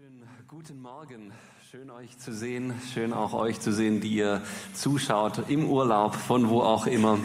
Schönen 0.00 0.22
guten 0.46 0.80
Morgen. 0.80 1.32
Schön 1.72 1.90
euch 1.90 2.16
zu 2.18 2.32
sehen. 2.32 2.72
Schön 2.94 3.12
auch 3.12 3.32
euch 3.32 3.58
zu 3.58 3.72
sehen, 3.72 4.00
die 4.00 4.14
ihr 4.14 4.42
zuschaut 4.72 5.48
im 5.48 5.68
Urlaub, 5.68 6.14
von 6.14 6.48
wo 6.48 6.60
auch 6.60 6.86
immer 6.86 7.18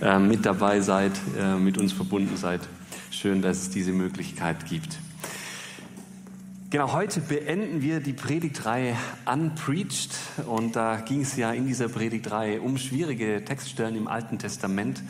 äh, 0.00 0.18
mit 0.18 0.46
dabei 0.46 0.80
seid, 0.80 1.12
äh, 1.38 1.56
mit 1.56 1.76
uns 1.76 1.92
verbunden 1.92 2.38
seid. 2.38 2.62
Schön, 3.10 3.42
dass 3.42 3.58
es 3.58 3.70
diese 3.70 3.92
Möglichkeit 3.92 4.64
gibt. 4.64 4.98
Genau, 6.70 6.94
heute 6.94 7.20
beenden 7.20 7.82
wir 7.82 8.00
die 8.00 8.14
Predigtreihe 8.14 8.96
Unpreached 9.30 10.14
und 10.46 10.74
da 10.74 10.96
ging 10.96 11.20
es 11.20 11.36
ja 11.36 11.52
in 11.52 11.66
dieser 11.66 11.90
Predigtreihe 11.90 12.62
um 12.62 12.78
schwierige 12.78 13.44
Textstellen 13.44 13.94
im 13.94 14.08
Alten 14.08 14.38
Testament 14.38 15.02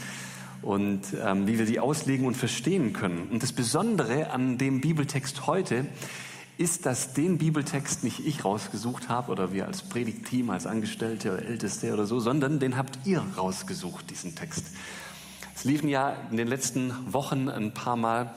und 0.60 1.02
ähm, 1.24 1.46
wie 1.46 1.56
wir 1.56 1.66
die 1.66 1.78
auslegen 1.78 2.26
und 2.26 2.36
verstehen 2.36 2.92
können. 2.92 3.28
Und 3.30 3.44
das 3.44 3.52
Besondere 3.52 4.30
an 4.30 4.58
dem 4.58 4.80
Bibeltext 4.80 5.46
heute 5.46 5.86
ist, 6.58 6.86
dass 6.86 7.12
den 7.12 7.38
Bibeltext 7.38 8.02
nicht 8.02 8.26
ich 8.26 8.44
rausgesucht 8.44 9.08
habe 9.08 9.30
oder 9.30 9.52
wir 9.52 9.66
als 9.66 9.82
Predigtteam, 9.82 10.50
als 10.50 10.66
Angestellte 10.66 11.32
oder 11.32 11.44
Älteste 11.44 11.92
oder 11.92 12.06
so, 12.06 12.18
sondern 12.18 12.58
den 12.60 12.76
habt 12.76 12.98
ihr 13.04 13.22
rausgesucht, 13.36 14.10
diesen 14.10 14.34
Text. 14.34 14.64
Es 15.54 15.64
liefen 15.64 15.88
ja 15.88 16.16
in 16.30 16.36
den 16.36 16.48
letzten 16.48 17.12
Wochen 17.12 17.48
ein 17.48 17.74
paar 17.74 17.96
Mal 17.96 18.34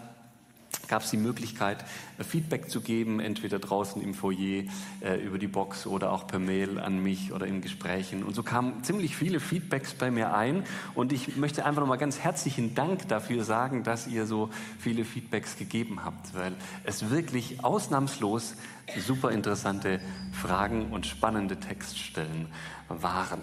gab 0.90 1.04
es 1.04 1.12
die 1.12 1.18
Möglichkeit, 1.18 1.86
äh, 2.18 2.24
Feedback 2.24 2.70
zu 2.70 2.82
geben, 2.82 3.20
entweder 3.20 3.60
draußen 3.60 4.02
im 4.02 4.14
Foyer 4.14 4.64
äh, 5.02 5.16
über 5.24 5.38
die 5.38 5.48
Box 5.48 5.88
oder 5.88 6.12
auch 6.12 6.28
per 6.28 6.40
Mail 6.40 6.80
an 6.80 7.02
mich 7.02 7.32
oder 7.32 7.46
in 7.46 7.62
Gesprächen. 7.62 8.24
Und 8.24 8.36
so 8.36 8.44
kamen 8.44 8.84
ziemlich 8.84 9.16
viele 9.16 9.40
Feedbacks 9.40 9.94
bei 9.94 10.12
mir 10.12 10.34
ein. 10.34 10.64
Und 10.96 11.14
ich 11.14 11.38
möchte 11.38 11.66
einfach 11.66 11.82
nochmal 11.82 11.98
ganz 11.98 12.20
herzlichen 12.20 12.76
Dank 12.76 13.08
dafür 13.08 13.44
sagen, 13.44 13.84
dass 13.84 14.08
ihr 14.08 14.26
so 14.26 14.50
viele 14.80 15.06
Feedbacks 15.06 15.58
gegeben 15.58 16.04
habt, 16.04 16.36
weil 16.36 16.54
es 16.84 17.10
wirklich 17.10 17.64
ausnahmslos 17.64 18.56
super 18.98 19.32
interessante 19.32 20.00
Fragen 20.34 20.92
und 20.92 21.06
spannende 21.06 21.58
Textstellen 21.58 22.48
waren. 22.88 23.42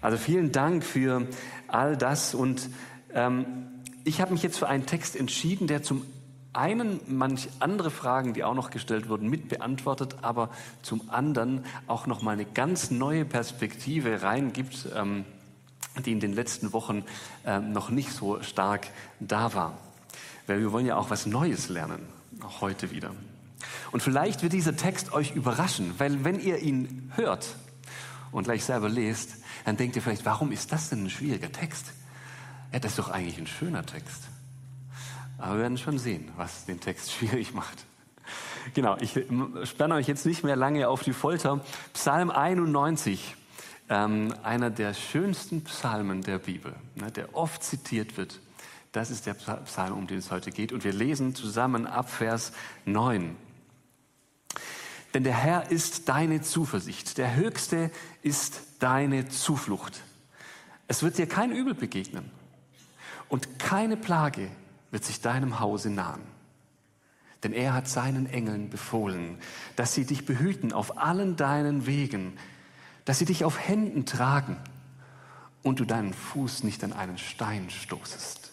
Also 0.00 0.16
vielen 0.16 0.50
Dank 0.50 0.84
für 0.84 1.28
all 1.68 1.96
das 1.96 2.34
und 2.34 2.70
ähm, 3.14 3.44
ich 4.04 4.20
habe 4.20 4.32
mich 4.32 4.42
jetzt 4.42 4.58
für 4.58 4.68
einen 4.68 4.86
Text 4.86 5.14
entschieden, 5.14 5.68
der 5.68 5.82
zum 5.82 6.04
einen 6.52 7.00
manch 7.06 7.48
andere 7.60 7.90
Fragen, 7.90 8.34
die 8.34 8.44
auch 8.44 8.54
noch 8.54 8.70
gestellt 8.70 9.08
wurden, 9.08 9.28
mit 9.28 9.48
beantwortet, 9.48 10.16
aber 10.22 10.50
zum 10.82 11.08
anderen 11.10 11.64
auch 11.86 12.06
noch 12.06 12.22
mal 12.22 12.32
eine 12.32 12.44
ganz 12.44 12.90
neue 12.90 13.24
Perspektive 13.24 14.22
reingibt, 14.22 14.88
ähm, 14.94 15.24
die 16.04 16.12
in 16.12 16.20
den 16.20 16.32
letzten 16.32 16.72
Wochen 16.72 17.04
ähm, 17.44 17.72
noch 17.72 17.90
nicht 17.90 18.12
so 18.12 18.42
stark 18.42 18.88
da 19.20 19.54
war. 19.54 19.78
Weil 20.46 20.60
wir 20.60 20.72
wollen 20.72 20.86
ja 20.86 20.96
auch 20.96 21.10
was 21.10 21.26
Neues 21.26 21.68
lernen, 21.68 22.00
auch 22.42 22.60
heute 22.60 22.90
wieder. 22.90 23.12
Und 23.92 24.02
vielleicht 24.02 24.42
wird 24.42 24.52
dieser 24.52 24.76
Text 24.76 25.12
euch 25.12 25.34
überraschen, 25.34 25.94
weil 25.98 26.24
wenn 26.24 26.40
ihr 26.40 26.58
ihn 26.58 27.12
hört 27.14 27.56
und 28.30 28.44
gleich 28.44 28.64
selber 28.64 28.88
lest, 28.88 29.36
dann 29.64 29.76
denkt 29.76 29.96
ihr 29.96 30.02
vielleicht, 30.02 30.24
warum 30.24 30.50
ist 30.50 30.72
das 30.72 30.88
denn 30.88 31.04
ein 31.04 31.10
schwieriger 31.10 31.52
Text? 31.52 31.92
Ja, 32.72 32.78
das 32.78 32.92
ist 32.92 32.98
doch 32.98 33.10
eigentlich 33.10 33.38
ein 33.38 33.46
schöner 33.46 33.84
Text. 33.84 34.31
Aber 35.42 35.54
wir 35.54 35.62
werden 35.62 35.76
schon 35.76 35.98
sehen, 35.98 36.30
was 36.36 36.66
den 36.66 36.78
Text 36.78 37.10
schwierig 37.12 37.52
macht. 37.52 37.84
Genau, 38.74 38.96
ich 39.00 39.18
spanne 39.64 39.96
euch 39.96 40.06
jetzt 40.06 40.24
nicht 40.24 40.44
mehr 40.44 40.54
lange 40.54 40.88
auf 40.88 41.02
die 41.02 41.12
Folter. 41.12 41.60
Psalm 41.94 42.30
91, 42.30 43.34
ähm, 43.88 44.32
einer 44.44 44.70
der 44.70 44.94
schönsten 44.94 45.64
Psalmen 45.64 46.22
der 46.22 46.38
Bibel, 46.38 46.72
ne, 46.94 47.10
der 47.10 47.34
oft 47.34 47.64
zitiert 47.64 48.16
wird. 48.16 48.38
Das 48.92 49.10
ist 49.10 49.26
der 49.26 49.34
Psalm, 49.34 49.94
um 49.94 50.06
den 50.06 50.18
es 50.18 50.30
heute 50.30 50.52
geht. 50.52 50.72
Und 50.72 50.84
wir 50.84 50.92
lesen 50.92 51.34
zusammen 51.34 51.86
ab 51.86 52.08
Vers 52.08 52.52
9. 52.84 53.36
Denn 55.12 55.24
der 55.24 55.34
Herr 55.34 55.72
ist 55.72 56.08
deine 56.08 56.40
Zuversicht, 56.42 57.18
der 57.18 57.34
Höchste 57.34 57.90
ist 58.22 58.62
deine 58.78 59.28
Zuflucht. 59.28 60.02
Es 60.86 61.02
wird 61.02 61.18
dir 61.18 61.26
kein 61.26 61.50
Übel 61.50 61.74
begegnen 61.74 62.30
und 63.28 63.58
keine 63.58 63.96
Plage 63.96 64.48
wird 64.92 65.04
sich 65.04 65.20
deinem 65.20 65.58
Hause 65.58 65.90
nahen. 65.90 66.22
Denn 67.42 67.52
er 67.52 67.74
hat 67.74 67.88
seinen 67.88 68.26
Engeln 68.26 68.70
befohlen, 68.70 69.38
dass 69.74 69.94
sie 69.94 70.04
dich 70.04 70.24
behüten 70.24 70.72
auf 70.72 70.98
allen 70.98 71.34
deinen 71.34 71.86
Wegen, 71.86 72.34
dass 73.04 73.18
sie 73.18 73.24
dich 73.24 73.44
auf 73.44 73.58
Händen 73.58 74.06
tragen 74.06 74.56
und 75.64 75.80
du 75.80 75.84
deinen 75.84 76.12
Fuß 76.12 76.62
nicht 76.62 76.84
an 76.84 76.92
einen 76.92 77.18
Stein 77.18 77.68
stoßest. 77.68 78.52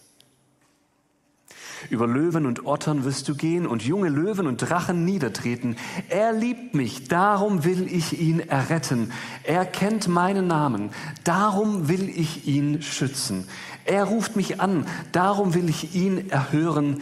Über 1.90 2.08
Löwen 2.08 2.46
und 2.46 2.66
Ottern 2.66 3.06
wirst 3.06 3.30
du 3.30 3.36
gehen 3.36 3.66
und 3.66 3.84
junge 3.84 4.10
Löwen 4.10 4.48
und 4.48 4.58
Drachen 4.58 5.06
niedertreten. 5.06 5.78
Er 6.10 6.34
liebt 6.34 6.76
mich, 6.76 7.08
darum 7.08 7.64
will 7.64 7.88
ich 7.88 8.20
ihn 8.20 8.42
erretten. 8.42 9.14
Er 9.44 9.66
kennt 9.66 10.08
meinen 10.10 10.48
Namen, 10.48 10.90
darum 11.24 11.88
will 11.88 12.10
ich 12.10 12.48
ihn 12.48 12.82
schützen. 12.82 13.48
Er 13.90 14.04
ruft 14.04 14.36
mich 14.36 14.62
an, 14.62 14.86
darum 15.14 15.56
will 15.56 15.68
ich 15.68 15.96
ihn 15.96 16.30
erhören. 16.30 17.02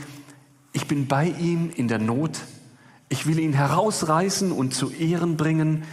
Ich 0.72 0.88
bin 0.88 1.06
bei 1.06 1.26
ihm 1.26 1.70
in 1.70 1.90
der 1.90 2.00
Not. 2.00 2.40
Ich 3.10 3.28
will 3.28 3.40
ihn 3.40 3.52
herausreißen 3.52 4.54
und 4.54 4.74
zu 4.74 4.90
Ehren 4.92 5.36
bringen. 5.36 5.84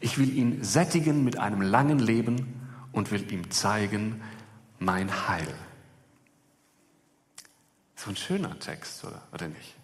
Ich 0.00 0.16
will 0.16 0.34
ihn 0.34 0.64
sättigen 0.64 1.24
mit 1.24 1.38
einem 1.38 1.60
langen 1.60 1.98
Leben 1.98 2.54
und 2.90 3.10
will 3.10 3.30
ihm 3.30 3.50
zeigen 3.50 4.22
mein 4.78 5.28
Heil. 5.28 5.54
So 7.94 8.08
ein 8.08 8.16
schöner 8.16 8.58
Text, 8.58 9.04
oder, 9.04 9.20
oder 9.34 9.46
nicht? 9.46 9.74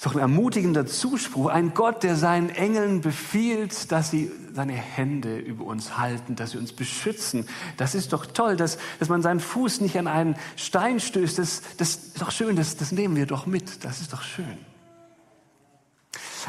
Ist 0.00 0.06
doch 0.06 0.14
ein 0.14 0.20
ermutigender 0.20 0.86
Zuspruch. 0.86 1.48
Ein 1.48 1.74
Gott, 1.74 2.04
der 2.04 2.16
seinen 2.16 2.48
Engeln 2.48 3.02
befiehlt, 3.02 3.92
dass 3.92 4.10
sie 4.10 4.32
seine 4.54 4.72
Hände 4.72 5.36
über 5.38 5.64
uns 5.66 5.98
halten, 5.98 6.36
dass 6.36 6.52
sie 6.52 6.56
uns 6.56 6.72
beschützen. 6.72 7.46
Das 7.76 7.94
ist 7.94 8.14
doch 8.14 8.24
toll, 8.24 8.56
dass, 8.56 8.78
dass 8.98 9.10
man 9.10 9.20
seinen 9.20 9.40
Fuß 9.40 9.82
nicht 9.82 9.98
an 9.98 10.06
einen 10.06 10.36
Stein 10.56 11.00
stößt. 11.00 11.38
Das, 11.38 11.60
das 11.76 11.90
ist 11.90 12.22
doch 12.22 12.30
schön, 12.30 12.56
das, 12.56 12.78
das 12.78 12.92
nehmen 12.92 13.14
wir 13.14 13.26
doch 13.26 13.44
mit. 13.44 13.84
Das 13.84 14.00
ist 14.00 14.14
doch 14.14 14.22
schön. 14.22 14.56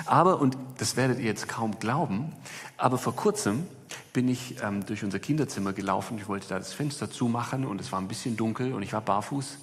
Aber, 0.05 0.39
und 0.39 0.55
das 0.77 0.95
werdet 0.95 1.19
ihr 1.19 1.25
jetzt 1.25 1.49
kaum 1.49 1.77
glauben, 1.77 2.31
aber 2.77 2.97
vor 2.97 3.17
kurzem 3.17 3.67
bin 4.13 4.29
ich 4.29 4.63
ähm, 4.63 4.85
durch 4.85 5.03
unser 5.03 5.19
Kinderzimmer 5.19 5.73
gelaufen. 5.73 6.17
Ich 6.17 6.29
wollte 6.29 6.47
da 6.47 6.57
das 6.57 6.71
Fenster 6.71 7.11
zumachen 7.11 7.65
und 7.65 7.81
es 7.81 7.91
war 7.91 7.99
ein 7.99 8.07
bisschen 8.07 8.37
dunkel 8.37 8.71
und 8.71 8.81
ich 8.81 8.93
war 8.93 9.01
barfuß. 9.01 9.57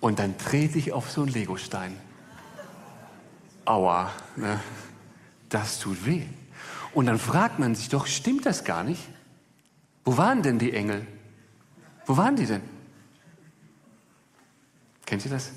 Und 0.00 0.18
dann 0.18 0.38
trete 0.38 0.78
ich 0.78 0.94
auf 0.94 1.10
so 1.10 1.20
einen 1.20 1.30
Legostein. 1.30 2.07
Aua, 3.68 4.10
ne? 4.36 4.60
das 5.48 5.78
tut 5.78 6.06
weh. 6.06 6.22
Und 6.94 7.06
dann 7.06 7.18
fragt 7.18 7.58
man 7.58 7.74
sich 7.74 7.88
doch, 7.90 8.06
stimmt 8.06 8.46
das 8.46 8.64
gar 8.64 8.82
nicht? 8.82 9.02
Wo 10.04 10.16
waren 10.16 10.42
denn 10.42 10.58
die 10.58 10.72
Engel? 10.72 11.06
Wo 12.06 12.16
waren 12.16 12.36
die 12.36 12.46
denn? 12.46 12.62
Kennt 15.04 15.24
ihr 15.24 15.30
das? 15.30 15.52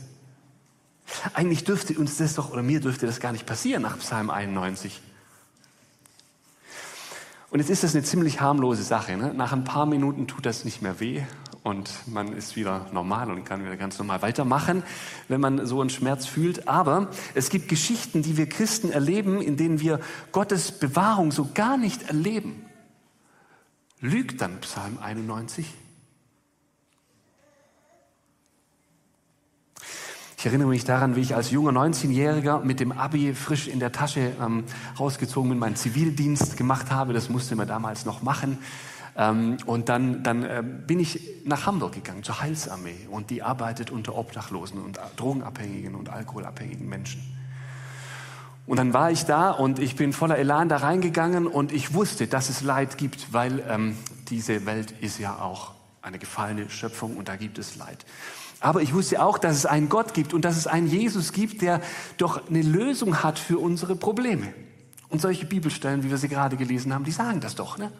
Eigentlich 1.33 1.63
dürfte 1.63 1.97
uns 1.97 2.17
das 2.17 2.35
doch, 2.35 2.51
oder 2.51 2.61
mir 2.61 2.81
dürfte 2.81 3.05
das 3.05 3.19
gar 3.19 3.31
nicht 3.31 3.45
passieren 3.45 3.81
nach 3.81 3.97
Psalm 3.99 4.29
91. 4.29 5.01
Und 7.49 7.59
jetzt 7.59 7.69
ist 7.69 7.83
das 7.83 7.95
eine 7.95 8.03
ziemlich 8.03 8.41
harmlose 8.41 8.83
Sache. 8.83 9.15
Ne? 9.15 9.33
Nach 9.33 9.53
ein 9.53 9.63
paar 9.63 9.85
Minuten 9.85 10.27
tut 10.27 10.45
das 10.45 10.65
nicht 10.65 10.81
mehr 10.81 10.99
weh 10.99 11.23
und 11.63 11.91
man 12.07 12.33
ist 12.33 12.55
wieder 12.55 12.87
normal 12.91 13.29
und 13.29 13.43
kann 13.45 13.63
wieder 13.63 13.77
ganz 13.77 13.99
normal 13.99 14.21
weitermachen, 14.21 14.83
wenn 15.27 15.39
man 15.39 15.65
so 15.65 15.79
einen 15.81 15.89
Schmerz 15.89 16.25
fühlt. 16.25 16.67
Aber 16.67 17.09
es 17.35 17.49
gibt 17.49 17.69
Geschichten, 17.69 18.23
die 18.23 18.37
wir 18.37 18.49
Christen 18.49 18.91
erleben, 18.91 19.41
in 19.41 19.57
denen 19.57 19.79
wir 19.79 19.99
Gottes 20.31 20.71
Bewahrung 20.71 21.31
so 21.31 21.49
gar 21.53 21.77
nicht 21.77 22.03
erleben. 22.03 22.65
Lügt 23.99 24.41
dann 24.41 24.59
Psalm 24.61 24.97
91? 24.99 25.67
Ich 30.41 30.47
erinnere 30.47 30.69
mich 30.69 30.85
daran, 30.85 31.15
wie 31.15 31.21
ich 31.21 31.35
als 31.35 31.51
junger 31.51 31.69
19-Jähriger 31.69 32.63
mit 32.63 32.79
dem 32.79 32.91
Abi 32.91 33.35
frisch 33.35 33.67
in 33.67 33.79
der 33.79 33.91
Tasche 33.91 34.33
ähm, 34.41 34.63
rausgezogen 34.99 35.51
bin, 35.51 35.59
meinen 35.59 35.75
Zivildienst 35.75 36.57
gemacht 36.57 36.89
habe. 36.89 37.13
Das 37.13 37.29
musste 37.29 37.55
man 37.55 37.67
damals 37.67 38.05
noch 38.05 38.23
machen. 38.23 38.57
Ähm, 39.15 39.57
und 39.65 39.89
dann, 39.89 40.23
dann 40.23 40.43
äh, 40.43 40.63
bin 40.63 40.99
ich 40.99 41.19
nach 41.45 41.65
Hamburg 41.65 41.93
gegangen, 41.93 42.23
zur 42.23 42.41
Heilsarmee. 42.41 43.07
Und 43.09 43.29
die 43.29 43.43
arbeitet 43.43 43.91
unter 43.91 44.15
Obdachlosen 44.15 44.81
und 44.81 44.99
Drogenabhängigen 45.17 45.95
und 45.95 46.09
alkoholabhängigen 46.09 46.87
Menschen. 46.87 47.21
Und 48.67 48.77
dann 48.77 48.93
war 48.93 49.11
ich 49.11 49.25
da 49.25 49.51
und 49.51 49.79
ich 49.79 49.95
bin 49.95 50.13
voller 50.13 50.37
Elan 50.37 50.69
da 50.69 50.77
reingegangen 50.77 51.47
und 51.47 51.71
ich 51.71 51.93
wusste, 51.93 52.27
dass 52.27 52.49
es 52.49 52.61
Leid 52.61 52.97
gibt, 52.97 53.33
weil 53.33 53.63
ähm, 53.67 53.97
diese 54.29 54.65
Welt 54.65 54.91
ist 55.01 55.19
ja 55.19 55.39
auch 55.39 55.71
eine 56.01 56.19
gefallene 56.19 56.69
Schöpfung 56.69 57.17
und 57.17 57.27
da 57.27 57.35
gibt 57.35 57.57
es 57.57 57.75
Leid. 57.75 58.05
Aber 58.59 58.81
ich 58.81 58.93
wusste 58.93 59.23
auch, 59.23 59.39
dass 59.39 59.57
es 59.57 59.65
einen 59.65 59.89
Gott 59.89 60.13
gibt 60.13 60.33
und 60.33 60.45
dass 60.45 60.55
es 60.55 60.67
einen 60.67 60.87
Jesus 60.87 61.33
gibt, 61.33 61.63
der 61.63 61.81
doch 62.17 62.47
eine 62.47 62.61
Lösung 62.61 63.23
hat 63.23 63.39
für 63.39 63.57
unsere 63.57 63.95
Probleme. 63.95 64.53
Und 65.09 65.19
solche 65.19 65.45
Bibelstellen, 65.45 66.03
wie 66.03 66.09
wir 66.09 66.17
sie 66.17 66.29
gerade 66.29 66.55
gelesen 66.55 66.93
haben, 66.93 67.03
die 67.03 67.11
sagen 67.11 67.41
das 67.41 67.55
doch. 67.55 67.77
Ne? 67.77 67.91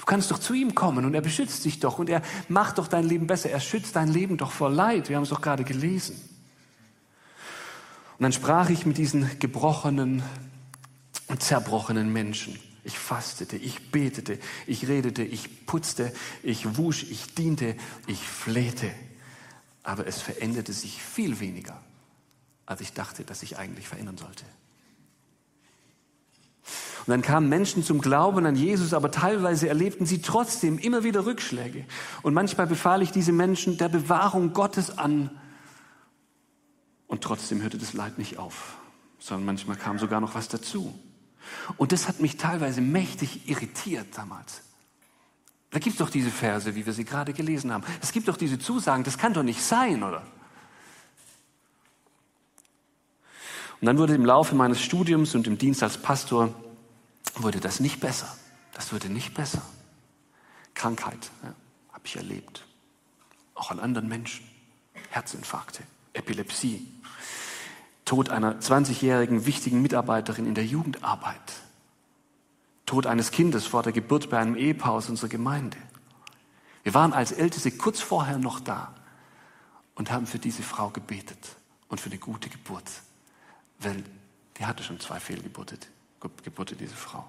Du 0.00 0.06
kannst 0.06 0.30
doch 0.30 0.38
zu 0.38 0.54
ihm 0.54 0.74
kommen 0.74 1.04
und 1.04 1.12
er 1.12 1.20
beschützt 1.20 1.62
dich 1.66 1.78
doch 1.78 1.98
und 1.98 2.08
er 2.08 2.22
macht 2.48 2.78
doch 2.78 2.88
dein 2.88 3.04
Leben 3.04 3.26
besser. 3.26 3.50
Er 3.50 3.60
schützt 3.60 3.96
dein 3.96 4.08
Leben 4.08 4.38
doch 4.38 4.50
vor 4.50 4.70
Leid. 4.70 5.10
Wir 5.10 5.16
haben 5.16 5.24
es 5.24 5.28
doch 5.28 5.42
gerade 5.42 5.62
gelesen. 5.62 6.16
Und 8.16 8.22
dann 8.22 8.32
sprach 8.32 8.70
ich 8.70 8.86
mit 8.86 8.96
diesen 8.96 9.38
gebrochenen 9.38 10.22
und 11.26 11.42
zerbrochenen 11.42 12.10
Menschen. 12.10 12.58
Ich 12.82 12.98
fastete, 12.98 13.58
ich 13.58 13.90
betete, 13.90 14.38
ich 14.66 14.88
redete, 14.88 15.22
ich 15.22 15.66
putzte, 15.66 16.14
ich 16.42 16.78
wusch, 16.78 17.04
ich 17.10 17.34
diente, 17.34 17.76
ich 18.06 18.20
flehte. 18.20 18.90
Aber 19.82 20.06
es 20.06 20.22
veränderte 20.22 20.72
sich 20.72 21.02
viel 21.02 21.40
weniger, 21.40 21.78
als 22.64 22.80
ich 22.80 22.94
dachte, 22.94 23.24
dass 23.24 23.42
ich 23.42 23.58
eigentlich 23.58 23.86
verändern 23.86 24.16
sollte. 24.16 24.46
Und 27.10 27.14
dann 27.14 27.22
kamen 27.22 27.48
Menschen 27.48 27.82
zum 27.82 28.00
Glauben 28.00 28.46
an 28.46 28.54
Jesus, 28.54 28.94
aber 28.94 29.10
teilweise 29.10 29.68
erlebten 29.68 30.06
sie 30.06 30.22
trotzdem 30.22 30.78
immer 30.78 31.02
wieder 31.02 31.26
Rückschläge. 31.26 31.84
Und 32.22 32.34
manchmal 32.34 32.68
befahl 32.68 33.02
ich 33.02 33.10
diese 33.10 33.32
Menschen 33.32 33.76
der 33.78 33.88
Bewahrung 33.88 34.52
Gottes 34.52 34.96
an. 34.96 35.28
Und 37.08 37.24
trotzdem 37.24 37.62
hörte 37.62 37.78
das 37.78 37.94
Leid 37.94 38.16
nicht 38.16 38.38
auf, 38.38 38.76
sondern 39.18 39.44
manchmal 39.44 39.76
kam 39.76 39.98
sogar 39.98 40.20
noch 40.20 40.36
was 40.36 40.46
dazu. 40.46 40.96
Und 41.76 41.90
das 41.90 42.06
hat 42.06 42.20
mich 42.20 42.36
teilweise 42.36 42.80
mächtig 42.80 43.48
irritiert 43.48 44.06
damals. 44.16 44.62
Da 45.70 45.80
gibt 45.80 45.94
es 45.94 45.98
doch 45.98 46.10
diese 46.10 46.30
Verse, 46.30 46.76
wie 46.76 46.86
wir 46.86 46.92
sie 46.92 47.04
gerade 47.04 47.32
gelesen 47.32 47.72
haben. 47.72 47.82
Es 48.00 48.12
gibt 48.12 48.28
doch 48.28 48.36
diese 48.36 48.60
Zusagen, 48.60 49.02
das 49.02 49.18
kann 49.18 49.34
doch 49.34 49.42
nicht 49.42 49.64
sein, 49.64 50.04
oder? 50.04 50.22
Und 53.80 53.86
dann 53.86 53.98
wurde 53.98 54.14
im 54.14 54.24
Laufe 54.24 54.54
meines 54.54 54.80
Studiums 54.80 55.34
und 55.34 55.48
im 55.48 55.58
Dienst 55.58 55.82
als 55.82 55.98
Pastor, 55.98 56.54
wurde 57.36 57.60
das 57.60 57.80
nicht 57.80 58.00
besser. 58.00 58.36
Das 58.72 58.92
wurde 58.92 59.08
nicht 59.08 59.34
besser. 59.34 59.62
Krankheit 60.74 61.30
ja, 61.42 61.54
habe 61.92 62.02
ich 62.04 62.16
erlebt. 62.16 62.64
Auch 63.54 63.70
an 63.70 63.80
anderen 63.80 64.08
Menschen. 64.08 64.46
Herzinfarkte, 65.10 65.82
Epilepsie, 66.12 66.86
Tod 68.04 68.28
einer 68.28 68.60
20-jährigen 68.60 69.46
wichtigen 69.46 69.82
Mitarbeiterin 69.82 70.46
in 70.46 70.54
der 70.54 70.64
Jugendarbeit. 70.66 71.52
Tod 72.86 73.06
eines 73.06 73.30
Kindes 73.30 73.66
vor 73.66 73.82
der 73.82 73.92
Geburt 73.92 74.30
bei 74.30 74.38
einem 74.38 74.56
Ehepaar 74.56 74.92
aus 74.92 75.08
unserer 75.08 75.28
Gemeinde. 75.28 75.76
Wir 76.82 76.94
waren 76.94 77.12
als 77.12 77.32
Älteste 77.32 77.70
kurz 77.70 78.00
vorher 78.00 78.38
noch 78.38 78.58
da 78.58 78.94
und 79.94 80.10
haben 80.10 80.26
für 80.26 80.38
diese 80.38 80.62
Frau 80.62 80.90
gebetet 80.90 81.56
und 81.88 82.00
für 82.00 82.10
eine 82.10 82.18
gute 82.18 82.48
Geburt, 82.48 82.90
weil 83.78 84.02
die 84.58 84.66
hatte 84.66 84.82
schon 84.82 84.98
zwei 84.98 85.20
Fehlgeburten, 85.20 85.78
Geburte, 86.20 86.76
diese 86.76 86.94
Frau. 86.94 87.24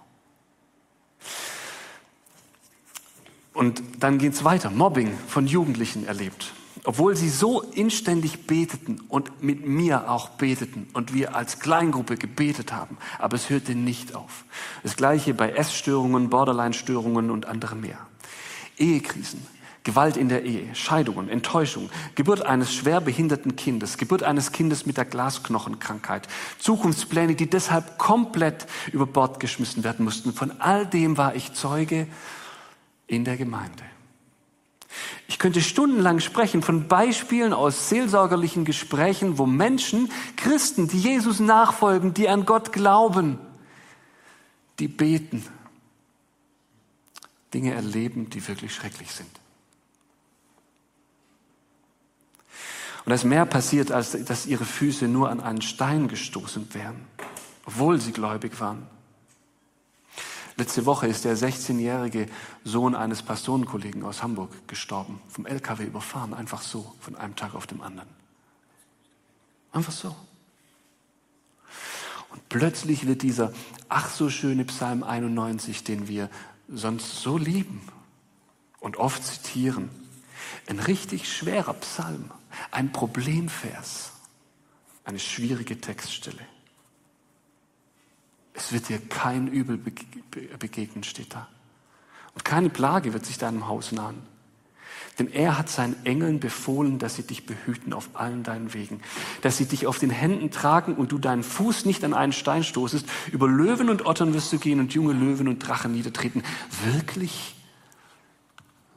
Und 3.54 3.82
dann 4.00 4.18
geht 4.18 4.34
es 4.34 4.44
weiter. 4.44 4.70
Mobbing 4.70 5.18
von 5.28 5.48
Jugendlichen 5.48 6.06
erlebt. 6.06 6.54
Obwohl 6.84 7.16
sie 7.16 7.30
so 7.30 7.62
inständig 7.62 8.48
beteten 8.48 9.02
und 9.08 9.44
mit 9.44 9.68
mir 9.68 10.10
auch 10.10 10.30
beteten 10.30 10.88
und 10.94 11.14
wir 11.14 11.36
als 11.36 11.60
Kleingruppe 11.60 12.18
gebetet 12.18 12.72
haben, 12.72 12.98
aber 13.20 13.36
es 13.36 13.50
hörte 13.50 13.76
nicht 13.76 14.16
auf. 14.16 14.46
Das 14.82 14.96
gleiche 14.96 15.34
bei 15.34 15.52
Essstörungen, 15.52 16.30
Borderline-Störungen 16.30 17.30
und 17.30 17.46
anderem 17.46 17.82
mehr. 17.82 18.00
Ehekrisen, 18.78 19.46
Gewalt 19.84 20.16
in 20.16 20.30
der 20.30 20.44
Ehe, 20.44 20.76
Scheidungen, 20.76 21.28
Enttäuschung, 21.28 21.90
Geburt 22.14 22.46
eines 22.46 22.74
schwer 22.74 23.02
behinderten 23.02 23.56
Kindes, 23.56 23.98
Geburt 23.98 24.22
eines 24.22 24.52
Kindes 24.52 24.86
mit 24.86 24.98
der 24.98 25.06
Glasknochenkrankheit, 25.06 26.28
Zukunftspläne, 26.60 27.34
die 27.34 27.50
deshalb 27.50 27.98
komplett 27.98 28.68
über 28.92 29.08
Bord 29.08 29.40
geschmissen 29.40 29.84
werden 29.84 30.06
mussten. 30.06 30.34
Von 30.34 30.62
all 30.62 30.86
dem 30.86 31.18
war 31.18 31.36
ich 31.36 31.54
Zeuge 31.54 32.08
in 33.08 33.26
der 33.26 33.38
Gemeinde. 33.38 33.84
Ich 35.28 35.40
könnte 35.40 35.62
stundenlang 35.62 36.20
sprechen 36.20 36.62
von 36.62 36.88
Beispielen 36.88 37.54
aus 37.54 37.90
seelsorgerlichen 37.90 38.66
Gesprächen, 38.66 39.40
wo 39.40 39.48
Menschen, 39.48 40.12
Christen, 40.36 40.90
die 40.90 41.00
Jesus 41.00 41.40
nachfolgen, 41.40 42.14
die 42.14 42.30
an 42.30 42.46
Gott 42.46 42.72
glauben, 42.72 43.40
die 44.78 44.88
beten, 44.88 45.44
Dinge 47.54 47.74
erleben, 47.74 48.30
die 48.30 48.48
wirklich 48.48 48.76
schrecklich 48.76 49.12
sind. 49.12 49.41
Und 53.04 53.10
da 53.10 53.16
ist 53.16 53.24
mehr 53.24 53.46
passiert, 53.46 53.92
als 53.92 54.12
dass 54.26 54.46
ihre 54.46 54.66
Füße 54.66 55.08
nur 55.08 55.30
an 55.30 55.40
einen 55.40 55.62
Stein 55.62 56.08
gestoßen 56.08 56.74
wären, 56.74 57.02
obwohl 57.66 58.00
sie 58.00 58.12
gläubig 58.12 58.60
waren. 58.60 58.86
Letzte 60.58 60.86
Woche 60.86 61.08
ist 61.08 61.26
der 61.26 61.36
16-jährige 61.36 62.28
Sohn 62.64 62.94
eines 62.94 63.24
Pastorenkollegen 63.24 64.04
aus 64.04 64.22
Hamburg 64.22 64.68
gestorben, 64.68 65.20
vom 65.28 65.48
LKW 65.48 65.86
überfahren, 65.86 66.34
einfach 66.34 66.62
so, 66.62 66.94
von 67.00 67.16
einem 67.16 67.36
Tag 67.36 67.56
auf 67.56 67.66
den 67.66 67.82
anderen. 67.82 68.10
Einfach 69.72 69.94
so. 69.94 70.16
Und 72.30 72.48
plötzlich 72.50 73.08
wird 73.08 73.24
dieser 73.24 73.54
ach 73.90 74.10
so 74.10 74.30
schöne 74.30 74.66
Psalm 74.66 75.04
91, 75.04 75.84
den 75.84 76.08
wir 76.08 76.30
sonst 76.68 77.22
so 77.22 77.38
lieben 77.38 77.82
und 78.80 78.98
oft 78.98 79.26
zitieren, 79.26 79.90
ein 80.68 80.80
richtig 80.80 81.32
schwerer 81.32 81.74
Psalm, 81.74 82.32
ein 82.72 82.92
Problemvers, 82.92 84.12
eine 85.04 85.20
schwierige 85.20 85.80
Textstelle. 85.80 86.46
Es 88.54 88.72
wird 88.72 88.90
dir 88.90 89.00
kein 89.00 89.48
Übel 89.48 89.78
begegnen, 89.78 91.04
steht 91.04 91.34
da. 91.34 91.48
Und 92.34 92.46
keine 92.46 92.70
Plage 92.70 93.14
wird 93.14 93.26
sich 93.26 93.38
deinem 93.38 93.68
Haus 93.68 93.92
nahen. 93.92 94.22
Denn 95.20 95.32
er 95.32 95.58
hat 95.58 95.70
seinen 95.70 96.06
Engeln 96.06 96.40
befohlen, 96.40 96.98
dass 96.98 97.16
sie 97.16 97.24
dich 97.24 97.46
behüten 97.46 97.94
auf 97.94 98.10
allen 98.14 98.44
deinen 98.44 98.74
Wegen, 98.74 99.02
dass 99.42 99.58
sie 99.58 99.66
dich 99.66 99.86
auf 99.86 100.00
den 100.00 100.10
Händen 100.10 100.52
tragen 100.52 100.96
und 100.96 101.12
du 101.12 101.18
deinen 101.18 101.44
Fuß 101.44 101.86
nicht 101.86 102.04
an 102.04 102.14
einen 102.14 102.32
Stein 102.32 102.64
stoßest. 102.64 103.06
Über 103.32 103.48
Löwen 103.48 103.90
und 103.90 104.06
Ottern 104.06 104.34
wirst 104.34 104.54
du 104.54 104.60
gehen 104.60 104.80
und 104.80 104.94
junge 104.94 105.14
Löwen 105.14 105.48
und 105.48 105.60
Drachen 105.60 105.92
niedertreten. 105.92 106.44
Wirklich? 106.86 107.56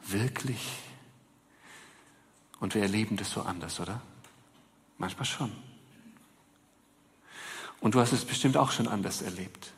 Wirklich? 0.06 0.83
Und 2.64 2.74
wir 2.74 2.80
erleben 2.80 3.18
das 3.18 3.30
so 3.30 3.42
anders, 3.42 3.78
oder? 3.78 4.00
Manchmal 4.96 5.26
schon. 5.26 5.52
Und 7.78 7.94
du 7.94 8.00
hast 8.00 8.14
es 8.14 8.24
bestimmt 8.24 8.56
auch 8.56 8.70
schon 8.70 8.88
anders 8.88 9.20
erlebt. 9.20 9.74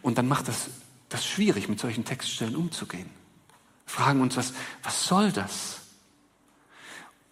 Und 0.00 0.16
dann 0.16 0.26
macht 0.26 0.48
das, 0.48 0.70
das 1.10 1.26
schwierig, 1.26 1.68
mit 1.68 1.78
solchen 1.78 2.06
Textstellen 2.06 2.56
umzugehen. 2.56 3.10
Fragen 3.84 4.22
uns, 4.22 4.34
was, 4.38 4.54
was 4.82 5.04
soll 5.04 5.30
das? 5.30 5.82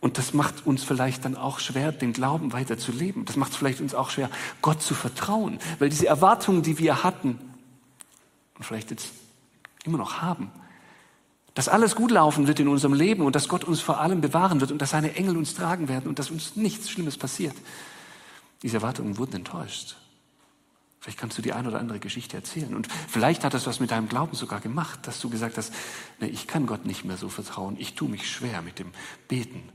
Und 0.01 0.19
das 0.19 0.35
macht 0.35 0.67
uns 0.67 0.85
vielleicht 0.85 1.25
dann 1.25 1.35
auch 1.35 1.59
schwer, 1.59 1.91
den 1.91 2.13
Glauben 2.13 2.53
weiter 2.53 2.77
zu 2.77 2.93
leben. 2.93 3.25
Das 3.25 3.37
macht 3.37 3.53
es 3.53 3.57
vielleicht 3.57 3.81
uns 3.81 3.95
auch 3.95 4.11
schwer, 4.11 4.29
Gott 4.61 4.83
zu 4.83 4.93
vertrauen. 4.95 5.61
Weil 5.79 5.89
diese 5.89 6.09
Erwartungen, 6.09 6.63
die 6.63 6.79
wir 6.79 7.03
hatten 7.03 7.39
und 8.59 8.67
vielleicht 8.67 8.91
jetzt 8.91 9.15
immer 9.85 9.97
noch 9.97 10.21
haben, 10.21 10.51
dass 11.55 11.69
alles 11.69 11.95
gut 11.95 12.11
laufen 12.11 12.47
wird 12.47 12.61
in 12.61 12.69
unserem 12.69 12.95
Leben 12.95 13.25
und 13.25 13.37
dass 13.37 13.49
Gott 13.49 13.65
uns 13.65 13.81
vor 13.81 14.01
allem 14.01 14.21
bewahren 14.21 14.61
wird 14.61 14.73
und 14.73 14.81
dass 14.81 14.91
seine 14.91 15.15
Engel 15.15 15.37
uns 15.37 15.55
tragen 15.55 15.89
werden 15.89 16.09
und 16.09 16.19
dass 16.19 16.31
uns 16.31 16.57
nichts 16.57 16.91
Schlimmes 16.91 17.19
passiert. 17.19 17.55
Diese 18.63 18.79
Erwartungen 18.79 19.19
wurden 19.19 19.37
enttäuscht. 19.37 19.97
Vielleicht 21.01 21.19
kannst 21.19 21.37
du 21.37 21.43
die 21.43 21.53
eine 21.53 21.67
oder 21.67 21.81
andere 21.81 21.99
Geschichte 21.99 22.37
erzählen. 22.37 22.77
Und 22.77 22.87
vielleicht 23.09 23.43
hat 23.43 23.55
das 23.55 23.67
was 23.67 23.81
mit 23.81 23.91
deinem 23.91 24.09
Glauben 24.09 24.37
sogar 24.37 24.61
gemacht, 24.61 25.01
dass 25.09 25.21
du 25.21 25.29
gesagt 25.29 25.59
hast, 25.59 25.75
nee, 26.21 26.29
ich 26.29 26.47
kann 26.47 26.67
Gott 26.67 26.87
nicht 26.87 27.05
mehr 27.05 27.17
so 27.17 27.29
vertrauen. 27.29 27.77
Ich 27.77 27.95
tue 27.95 28.09
mich 28.09 28.31
schwer 28.31 28.63
mit 28.63 28.79
dem 28.79 28.93
Beten. 29.27 29.69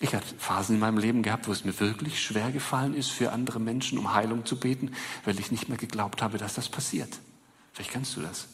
Ich 0.00 0.14
hatte 0.14 0.34
Phasen 0.38 0.76
in 0.76 0.80
meinem 0.80 0.96
Leben 0.96 1.22
gehabt, 1.22 1.48
wo 1.48 1.52
es 1.52 1.66
mir 1.66 1.78
wirklich 1.80 2.22
schwer 2.22 2.50
gefallen 2.50 2.94
ist, 2.94 3.10
für 3.10 3.30
andere 3.30 3.60
Menschen 3.60 3.98
um 3.98 4.14
Heilung 4.14 4.46
zu 4.46 4.58
beten, 4.58 4.92
weil 5.26 5.38
ich 5.38 5.50
nicht 5.50 5.68
mehr 5.68 5.78
geglaubt 5.78 6.22
habe, 6.22 6.38
dass 6.38 6.54
das 6.54 6.70
passiert. 6.70 7.18
Vielleicht 7.74 7.90
kennst 7.90 8.16
du 8.16 8.22
das. 8.22 8.48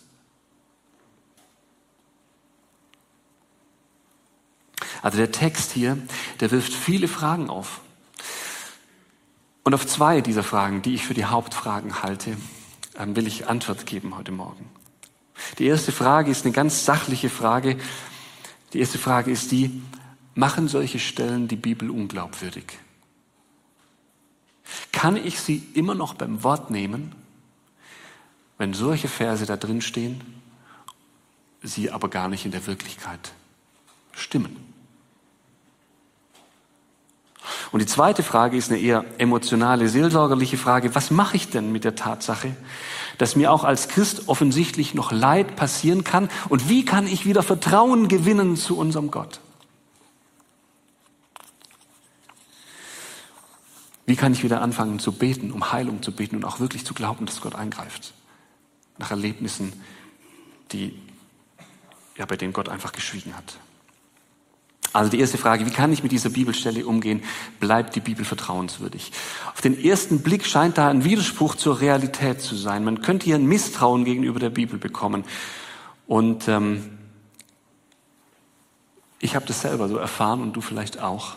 Also 5.02 5.18
der 5.18 5.32
Text 5.32 5.72
hier, 5.72 5.98
der 6.40 6.52
wirft 6.52 6.72
viele 6.72 7.08
Fragen 7.08 7.50
auf. 7.50 7.80
Und 9.64 9.74
auf 9.74 9.86
zwei 9.86 10.20
dieser 10.20 10.44
Fragen, 10.44 10.80
die 10.82 10.94
ich 10.94 11.04
für 11.04 11.14
die 11.14 11.24
Hauptfragen 11.24 12.02
halte, 12.02 12.36
ähm, 12.98 13.14
will 13.16 13.26
ich 13.26 13.48
Antwort 13.48 13.84
geben 13.84 14.16
heute 14.16 14.32
Morgen. 14.32 14.70
Die 15.58 15.66
erste 15.66 15.92
Frage 15.92 16.30
ist 16.30 16.44
eine 16.44 16.54
ganz 16.54 16.84
sachliche 16.84 17.30
Frage. 17.30 17.78
Die 18.72 18.80
erste 18.80 18.98
Frage 18.98 19.30
ist 19.30 19.50
die, 19.50 19.82
machen 20.34 20.68
solche 20.68 21.00
Stellen 21.00 21.48
die 21.48 21.56
Bibel 21.56 21.90
unglaubwürdig? 21.90 22.64
Kann 24.92 25.16
ich 25.16 25.40
sie 25.40 25.66
immer 25.74 25.94
noch 25.94 26.14
beim 26.14 26.44
Wort 26.44 26.70
nehmen, 26.70 27.14
wenn 28.56 28.72
solche 28.72 29.08
Verse 29.08 29.46
da 29.46 29.56
drin 29.56 29.80
stehen, 29.80 30.20
sie 31.62 31.90
aber 31.90 32.08
gar 32.08 32.28
nicht 32.28 32.44
in 32.44 32.52
der 32.52 32.66
Wirklichkeit 32.66 33.32
stimmen? 34.12 34.71
Und 37.70 37.80
die 37.80 37.86
zweite 37.86 38.22
Frage 38.22 38.56
ist 38.56 38.70
eine 38.70 38.80
eher 38.80 39.04
emotionale, 39.18 39.88
seelsorgerliche 39.88 40.56
Frage. 40.56 40.94
Was 40.94 41.10
mache 41.10 41.36
ich 41.36 41.50
denn 41.50 41.72
mit 41.72 41.84
der 41.84 41.94
Tatsache, 41.94 42.54
dass 43.18 43.36
mir 43.36 43.52
auch 43.52 43.64
als 43.64 43.88
Christ 43.88 44.28
offensichtlich 44.28 44.94
noch 44.94 45.12
Leid 45.12 45.56
passieren 45.56 46.04
kann? 46.04 46.28
Und 46.48 46.68
wie 46.68 46.84
kann 46.84 47.06
ich 47.06 47.26
wieder 47.26 47.42
Vertrauen 47.42 48.08
gewinnen 48.08 48.56
zu 48.56 48.76
unserem 48.76 49.10
Gott? 49.10 49.40
Wie 54.06 54.16
kann 54.16 54.32
ich 54.32 54.42
wieder 54.42 54.60
anfangen 54.60 54.98
zu 54.98 55.12
beten, 55.12 55.52
um 55.52 55.72
Heilung 55.72 56.02
zu 56.02 56.12
beten 56.12 56.36
und 56.36 56.44
auch 56.44 56.60
wirklich 56.60 56.84
zu 56.84 56.92
glauben, 56.92 57.26
dass 57.26 57.40
Gott 57.40 57.54
eingreift? 57.54 58.12
Nach 58.98 59.10
Erlebnissen, 59.10 59.72
die, 60.72 61.00
ja, 62.16 62.26
bei 62.26 62.36
denen 62.36 62.52
Gott 62.52 62.68
einfach 62.68 62.92
geschwiegen 62.92 63.36
hat. 63.36 63.58
Also 64.92 65.10
die 65.10 65.20
erste 65.20 65.38
Frage, 65.38 65.64
wie 65.64 65.70
kann 65.70 65.92
ich 65.92 66.02
mit 66.02 66.12
dieser 66.12 66.28
Bibelstelle 66.28 66.86
umgehen? 66.86 67.22
Bleibt 67.60 67.96
die 67.96 68.00
Bibel 68.00 68.24
vertrauenswürdig? 68.24 69.12
Auf 69.52 69.60
den 69.62 69.82
ersten 69.82 70.20
Blick 70.20 70.44
scheint 70.44 70.76
da 70.76 70.88
ein 70.88 71.04
Widerspruch 71.04 71.54
zur 71.54 71.80
Realität 71.80 72.40
zu 72.42 72.56
sein. 72.56 72.84
Man 72.84 73.00
könnte 73.00 73.24
hier 73.24 73.36
ein 73.36 73.46
Misstrauen 73.46 74.04
gegenüber 74.04 74.38
der 74.38 74.50
Bibel 74.50 74.78
bekommen. 74.78 75.24
Und 76.06 76.46
ähm, 76.48 76.98
ich 79.18 79.34
habe 79.34 79.46
das 79.46 79.62
selber 79.62 79.88
so 79.88 79.96
erfahren 79.96 80.42
und 80.42 80.52
du 80.54 80.60
vielleicht 80.60 81.00
auch. 81.00 81.36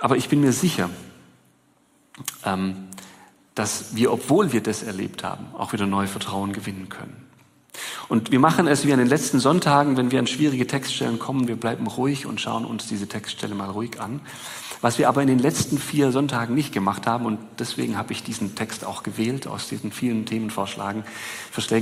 Aber 0.00 0.16
ich 0.16 0.28
bin 0.28 0.40
mir 0.40 0.52
sicher, 0.52 0.90
ähm, 2.44 2.88
dass 3.56 3.96
wir, 3.96 4.12
obwohl 4.12 4.52
wir 4.52 4.62
das 4.62 4.84
erlebt 4.84 5.24
haben, 5.24 5.46
auch 5.54 5.72
wieder 5.72 5.86
neue 5.86 6.06
Vertrauen 6.06 6.52
gewinnen 6.52 6.88
können. 6.88 7.27
Und 8.08 8.30
wir 8.30 8.40
machen 8.40 8.66
es 8.66 8.86
wie 8.86 8.92
an 8.92 8.98
den 8.98 9.08
letzten 9.08 9.38
Sonntagen, 9.38 9.96
wenn 9.96 10.10
wir 10.10 10.18
an 10.18 10.26
schwierige 10.26 10.66
Textstellen 10.66 11.18
kommen, 11.18 11.48
wir 11.48 11.56
bleiben 11.56 11.86
ruhig 11.86 12.26
und 12.26 12.40
schauen 12.40 12.64
uns 12.64 12.86
diese 12.86 13.06
Textstelle 13.06 13.54
mal 13.54 13.70
ruhig 13.70 14.00
an. 14.00 14.20
Was 14.80 14.98
wir 14.98 15.08
aber 15.08 15.22
in 15.22 15.28
den 15.28 15.40
letzten 15.40 15.78
vier 15.78 16.12
Sonntagen 16.12 16.54
nicht 16.54 16.72
gemacht 16.72 17.06
haben, 17.06 17.26
und 17.26 17.38
deswegen 17.58 17.96
habe 17.96 18.12
ich 18.12 18.22
diesen 18.22 18.54
Text 18.54 18.84
auch 18.84 19.02
gewählt 19.02 19.46
aus 19.46 19.68
diesen 19.68 19.90
vielen 19.90 20.24
Themenvorschlägen, 20.24 21.04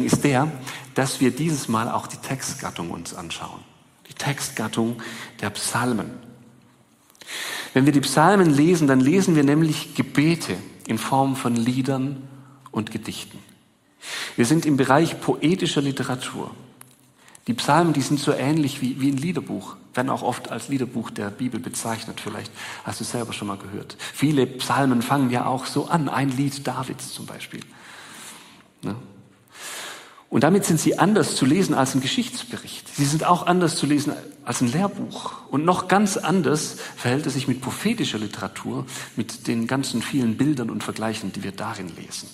ist 0.04 0.24
der, 0.24 0.50
dass 0.94 1.20
wir 1.20 1.30
dieses 1.30 1.68
Mal 1.68 1.90
auch 1.90 2.06
die 2.06 2.16
Textgattung 2.16 2.90
uns 2.90 3.14
anschauen. 3.14 3.60
Die 4.08 4.14
Textgattung 4.14 5.02
der 5.40 5.50
Psalmen. 5.50 6.10
Wenn 7.74 7.84
wir 7.84 7.92
die 7.92 8.00
Psalmen 8.00 8.50
lesen, 8.50 8.88
dann 8.88 9.00
lesen 9.00 9.36
wir 9.36 9.44
nämlich 9.44 9.94
Gebete 9.94 10.56
in 10.86 10.96
Form 10.96 11.36
von 11.36 11.54
Liedern 11.54 12.22
und 12.70 12.90
Gedichten. 12.90 13.38
Wir 14.36 14.46
sind 14.46 14.66
im 14.66 14.76
Bereich 14.76 15.20
poetischer 15.20 15.82
Literatur. 15.82 16.50
Die 17.46 17.54
Psalmen, 17.54 17.92
die 17.92 18.02
sind 18.02 18.18
so 18.18 18.32
ähnlich 18.32 18.82
wie, 18.82 19.00
wie 19.00 19.10
ein 19.10 19.16
Liederbuch, 19.16 19.76
werden 19.94 20.10
auch 20.10 20.22
oft 20.22 20.50
als 20.50 20.68
Liederbuch 20.68 21.10
der 21.10 21.30
Bibel 21.30 21.60
bezeichnet. 21.60 22.20
Vielleicht 22.20 22.50
hast 22.84 23.00
du 23.00 23.04
es 23.04 23.10
selber 23.12 23.32
schon 23.32 23.48
mal 23.48 23.56
gehört. 23.56 23.96
Viele 23.98 24.46
Psalmen 24.46 25.00
fangen 25.00 25.30
ja 25.30 25.46
auch 25.46 25.66
so 25.66 25.86
an. 25.86 26.08
Ein 26.08 26.36
Lied 26.36 26.66
Davids 26.66 27.12
zum 27.12 27.26
Beispiel. 27.26 27.60
Ne? 28.82 28.96
Und 30.28 30.42
damit 30.42 30.64
sind 30.64 30.80
sie 30.80 30.98
anders 30.98 31.36
zu 31.36 31.46
lesen 31.46 31.74
als 31.74 31.94
ein 31.94 32.00
Geschichtsbericht. 32.00 32.94
Sie 32.94 33.04
sind 33.04 33.24
auch 33.24 33.46
anders 33.46 33.76
zu 33.76 33.86
lesen 33.86 34.12
als 34.44 34.60
ein 34.60 34.70
Lehrbuch. 34.70 35.34
Und 35.50 35.64
noch 35.64 35.86
ganz 35.86 36.16
anders 36.16 36.76
verhält 36.96 37.26
es 37.26 37.34
sich 37.34 37.46
mit 37.46 37.60
prophetischer 37.60 38.18
Literatur, 38.18 38.86
mit 39.14 39.46
den 39.46 39.68
ganzen 39.68 40.02
vielen 40.02 40.36
Bildern 40.36 40.68
und 40.68 40.82
Vergleichen, 40.82 41.32
die 41.32 41.44
wir 41.44 41.52
darin 41.52 41.94
lesen. 41.94 42.28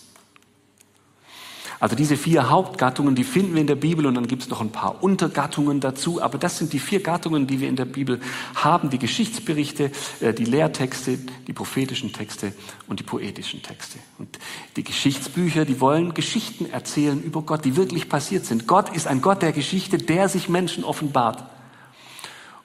Also 1.83 1.97
diese 1.97 2.17
vier 2.17 2.49
Hauptgattungen, 2.49 3.17
die 3.17 3.25
finden 3.25 3.55
wir 3.55 3.61
in 3.61 3.67
der 3.67 3.75
Bibel 3.75 4.07
und 4.07 4.15
dann 4.15 4.29
gibt 4.29 4.43
es 4.45 4.49
noch 4.49 4.61
ein 4.61 4.71
paar 4.71 5.03
Untergattungen 5.03 5.81
dazu. 5.81 6.23
Aber 6.23 6.39
das 6.39 6.59
sind 6.59 6.73
die 6.73 6.79
vier 6.79 7.01
Gattungen, 7.01 7.49
die 7.49 7.59
wir 7.59 7.69
in 7.69 7.75
der 7.75 7.87
Bibel 7.87 8.21
haben. 8.55 8.89
Die 8.89 9.01
Geschichtsberichte, 9.01 9.91
äh, 10.21 10.33
die 10.33 10.45
Lehrtexte, 10.45 11.19
die 11.49 11.53
prophetischen 11.53 12.12
Texte 12.12 12.53
und 12.87 13.01
die 13.01 13.03
poetischen 13.03 13.62
Texte. 13.62 13.99
Und 14.19 14.39
die 14.77 14.85
Geschichtsbücher, 14.85 15.65
die 15.65 15.81
wollen 15.81 16.15
Geschichten 16.15 16.71
erzählen 16.71 17.21
über 17.21 17.43
Gott, 17.43 17.65
die 17.65 17.75
wirklich 17.75 18.09
passiert 18.09 18.47
sind. 18.47 18.69
Gott 18.69 18.95
ist 18.95 19.09
ein 19.09 19.21
Gott 19.21 19.43
der 19.43 19.51
Geschichte, 19.51 19.99
der 19.99 20.29
sich 20.29 20.49
Menschen 20.49 20.85
offenbart. 20.85 21.43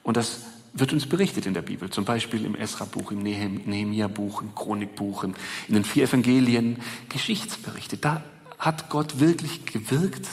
Und 0.04 0.16
das 0.16 0.42
wird 0.74 0.94
uns 0.94 1.08
berichtet 1.08 1.48
in 1.48 1.56
der 1.56 1.64
Bibel, 1.64 1.90
zum 1.90 2.06
Beispiel 2.06 2.46
im 2.46 2.54
Esra-Buch, 2.54 3.12
im 3.12 3.24
Nehemia-Buch, 3.24 4.44
im 4.44 4.54
Chronikbuch, 4.54 5.24
in 5.24 5.34
den 5.70 5.86
vier 5.86 6.04
Evangelien, 6.04 6.78
Geschichtsberichte. 7.10 7.98
Da 7.98 8.24
hat 8.58 8.90
Gott 8.90 9.20
wirklich 9.20 9.66
gewirkt? 9.66 10.28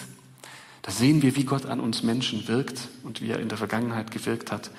Da 0.83 0.91
sehen 0.91 1.23
wir, 1.23 1.37
wie 1.37 1.45
Gott 1.45 1.67
an 1.67 1.81
uns 1.81 2.03
Menschen 2.03 2.47
wirkt 2.49 2.89
und 3.03 3.21
wie 3.23 3.31
er 3.31 3.39
in 3.39 3.49
der 3.49 3.59
Vergangenheit 3.59 4.11
gewirkt 4.11 4.53
hat. 4.53 4.71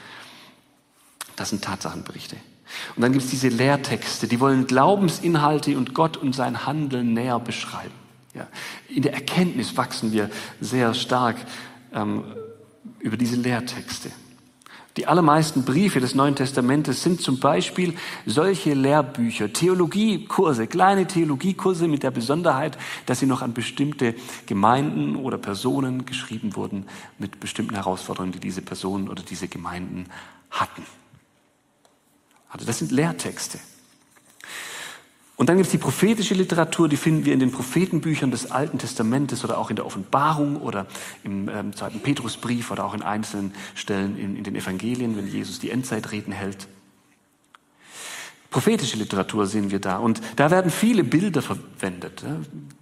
Das 1.35 1.49
sind 1.49 1.63
Tatsachenberichte. 1.63 2.37
Und 2.95 3.01
dann 3.01 3.11
gibt 3.11 3.23
es 3.23 3.29
diese 3.29 3.49
Lehrtexte, 3.49 4.27
die 4.27 4.39
wollen 4.39 4.67
Glaubensinhalte 4.67 5.77
und 5.77 5.93
Gott 5.93 6.17
und 6.17 6.33
sein 6.33 6.65
Handeln 6.65 7.13
näher 7.13 7.39
beschreiben. 7.39 7.93
Ja, 8.33 8.47
in 8.89 9.03
der 9.03 9.13
Erkenntnis 9.13 9.77
wachsen 9.77 10.11
wir 10.11 10.29
sehr 10.59 10.93
stark 10.93 11.37
ähm, 11.93 12.23
über 12.99 13.17
diese 13.17 13.37
Lehrtexte. 13.37 14.11
Die 14.97 15.07
allermeisten 15.07 15.65
Briefe 15.65 15.99
des 15.99 16.15
Neuen 16.15 16.35
Testamentes 16.35 17.03
sind 17.03 17.19
zum 17.19 17.39
Beispiel 17.39 17.95
solche 18.25 18.73
Lehrbücher, 18.73 19.51
Theologiekurse, 19.51 20.67
kleine 20.67 21.05
Theologiekurse 21.05 21.89
mit 21.89 22.03
der 22.03 22.11
Besonderheit, 22.11 22.77
dass 23.05 23.19
sie 23.19 23.25
noch 23.25 23.41
an 23.41 23.53
bestimmte 23.53 24.15
Gemeinden 24.45 25.17
oder 25.17 25.37
Personen 25.37 26.05
geschrieben 26.05 26.55
wurden 26.55 26.85
mit 27.19 27.41
bestimmten 27.41 27.75
Herausforderungen, 27.75 28.31
die 28.31 28.39
diese 28.39 28.61
Personen 28.61 29.09
oder 29.09 29.21
diese 29.21 29.49
Gemeinden 29.49 30.05
hatten. 30.49 30.83
Also 32.49 32.65
das 32.65 32.79
sind 32.79 32.91
Lehrtexte. 32.91 33.59
Und 35.37 35.49
dann 35.49 35.57
gibt 35.57 35.65
es 35.65 35.71
die 35.71 35.77
prophetische 35.77 36.33
Literatur, 36.33 36.87
die 36.87 36.95
finden 36.95 37.25
wir 37.25 37.33
in 37.33 37.39
den 37.39 37.51
Prophetenbüchern 37.51 38.31
des 38.31 38.51
Alten 38.51 38.77
Testamentes 38.77 39.43
oder 39.43 39.57
auch 39.57 39.69
in 39.69 39.75
der 39.75 39.85
Offenbarung 39.85 40.61
oder 40.61 40.87
im 41.23 41.49
ähm, 41.49 41.75
zweiten 41.75 41.99
Petrusbrief 41.99 42.71
oder 42.71 42.85
auch 42.85 42.93
in 42.93 43.01
einzelnen 43.01 43.53
Stellen 43.73 44.17
in, 44.17 44.37
in 44.37 44.43
den 44.45 44.55
Evangelien, 44.55 45.17
wenn 45.17 45.27
Jesus 45.27 45.59
die 45.59 45.71
Endzeitreden 45.71 46.31
hält. 46.31 46.67
Prophetische 48.55 48.95
Literatur 48.95 49.47
sehen 49.47 49.69
wir 49.69 49.79
da. 49.79 49.97
Und 49.97 50.21
da 50.37 50.49
werden 50.49 50.71
viele 50.71 51.03
Bilder 51.03 51.41
verwendet. 51.41 52.23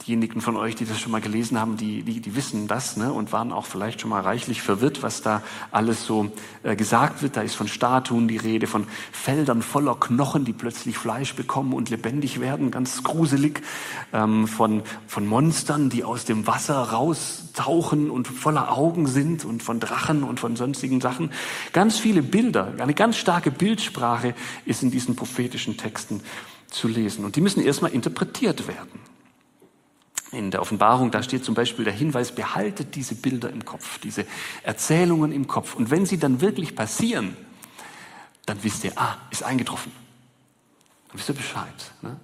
Diejenigen 0.05 0.39
von 0.39 0.55
euch, 0.55 0.75
die 0.75 0.85
das 0.85 0.99
schon 0.99 1.11
mal 1.11 1.19
gelesen 1.19 1.59
haben, 1.59 1.77
die, 1.77 2.03
die, 2.03 2.19
die 2.19 2.35
wissen 2.35 2.67
das 2.67 2.95
ne? 2.95 3.11
und 3.11 3.33
waren 3.33 3.51
auch 3.51 3.65
vielleicht 3.65 3.99
schon 3.99 4.11
mal 4.11 4.21
reichlich 4.21 4.61
verwirrt, 4.61 5.01
was 5.01 5.23
da 5.23 5.41
alles 5.71 6.05
so 6.05 6.31
äh, 6.61 6.75
gesagt 6.75 7.23
wird. 7.23 7.37
Da 7.37 7.41
ist 7.41 7.55
von 7.55 7.67
Statuen 7.67 8.27
die 8.27 8.37
Rede, 8.37 8.67
von 8.67 8.85
Feldern 9.11 9.63
voller 9.63 9.95
Knochen, 9.95 10.45
die 10.45 10.53
plötzlich 10.53 10.95
Fleisch 10.95 11.33
bekommen 11.33 11.73
und 11.73 11.89
lebendig 11.89 12.39
werden, 12.39 12.69
ganz 12.69 13.01
gruselig. 13.01 13.63
Ähm, 14.13 14.47
von, 14.47 14.83
von 15.07 15.25
Monstern, 15.25 15.89
die 15.89 16.03
aus 16.03 16.25
dem 16.25 16.45
Wasser 16.45 16.75
raustauchen 16.75 18.11
und 18.11 18.27
voller 18.27 18.77
Augen 18.77 19.07
sind 19.07 19.43
und 19.43 19.63
von 19.63 19.79
Drachen 19.79 20.23
und 20.23 20.39
von 20.39 20.55
sonstigen 20.55 21.01
Sachen. 21.01 21.31
Ganz 21.71 21.97
viele 21.97 22.21
Bilder, 22.21 22.73
eine 22.77 22.93
ganz 22.93 23.17
starke 23.17 23.49
Bildsprache 23.49 24.35
ist 24.67 24.83
in 24.83 24.91
diesen 24.91 25.15
prophetischen 25.15 25.62
biblischen 25.63 25.77
Texten 25.77 26.21
zu 26.69 26.87
lesen. 26.87 27.25
Und 27.25 27.35
die 27.35 27.41
müssen 27.41 27.63
erstmal 27.63 27.91
interpretiert 27.91 28.67
werden. 28.67 28.99
In 30.31 30.49
der 30.49 30.61
Offenbarung, 30.61 31.11
da 31.11 31.21
steht 31.21 31.45
zum 31.45 31.53
Beispiel 31.53 31.85
der 31.85 31.93
Hinweis, 31.93 32.33
behaltet 32.33 32.95
diese 32.95 33.13
Bilder 33.13 33.51
im 33.51 33.65
Kopf, 33.65 33.99
diese 33.99 34.25
Erzählungen 34.63 35.31
im 35.31 35.47
Kopf. 35.47 35.75
Und 35.75 35.91
wenn 35.91 36.05
sie 36.07 36.17
dann 36.17 36.41
wirklich 36.41 36.75
passieren, 36.75 37.37
dann 38.47 38.63
wisst 38.63 38.83
ihr, 38.83 38.93
ah, 38.95 39.17
ist 39.29 39.43
eingetroffen. 39.43 39.91
Dann 41.09 41.19
wisst 41.19 41.29
ihr 41.29 41.35
Bescheid. 41.35 41.93
Ne? 42.01 42.17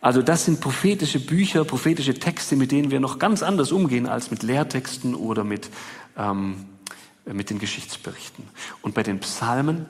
Also 0.00 0.22
das 0.22 0.44
sind 0.44 0.60
prophetische 0.60 1.18
Bücher, 1.18 1.64
prophetische 1.64 2.14
Texte, 2.14 2.54
mit 2.54 2.70
denen 2.70 2.90
wir 2.92 3.00
noch 3.00 3.18
ganz 3.18 3.42
anders 3.42 3.72
umgehen 3.72 4.06
als 4.06 4.30
mit 4.30 4.44
Lehrtexten 4.44 5.16
oder 5.16 5.42
mit, 5.42 5.68
ähm, 6.16 6.66
mit 7.24 7.50
den 7.50 7.58
Geschichtsberichten. 7.58 8.44
Und 8.82 8.94
bei 8.94 9.02
den 9.02 9.18
Psalmen 9.18 9.86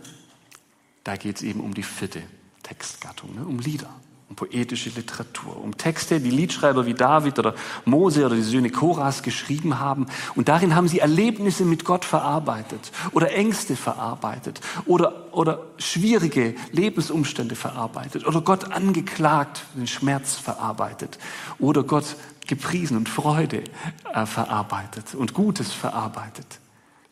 da 1.05 1.17
geht 1.17 1.37
es 1.37 1.43
eben 1.43 1.61
um 1.61 1.75
die 1.75 1.83
vierte 1.83 2.23
Textgattung, 2.63 3.35
ne? 3.35 3.45
um 3.45 3.59
Lieder, 3.59 3.91
um 4.29 4.37
poetische 4.37 4.91
Literatur, 4.91 5.63
um 5.63 5.77
Texte, 5.77 6.21
die 6.21 6.31
Liedschreiber 6.31 6.87
wie 6.87 6.95
David 6.95 7.39
oder 7.39 7.55
Mose 7.85 8.25
oder 8.25 8.37
die 8.37 8.43
Söhne 8.43 8.71
Koras 8.71 9.23
geschrieben 9.23 9.79
haben. 9.79 10.07
Und 10.37 10.49
darin 10.49 10.75
haben 10.75 10.89
sie 10.89 11.01
Erlebnisse 11.01 11.65
mit 11.65 11.85
Gott 11.85 12.05
verarbeitet 12.05 12.93
oder 13.11 13.33
Ängste 13.33 13.77
verarbeitet 13.77 14.61
oder, 14.87 15.35
oder 15.35 15.67
schwierige 15.77 16.55
Lebensumstände 16.71 17.57
verarbeitet 17.57 18.27
oder 18.27 18.41
Gott 18.41 18.71
angeklagt, 18.73 19.65
den 19.75 19.87
Schmerz 19.87 20.37
verarbeitet 20.37 21.19
oder 21.59 21.83
Gott 21.83 22.17
gepriesen 22.47 22.97
und 22.97 23.09
Freude 23.09 23.65
äh, 24.13 24.27
verarbeitet 24.27 25.15
und 25.15 25.35
Gutes 25.35 25.73
verarbeitet. 25.73 26.62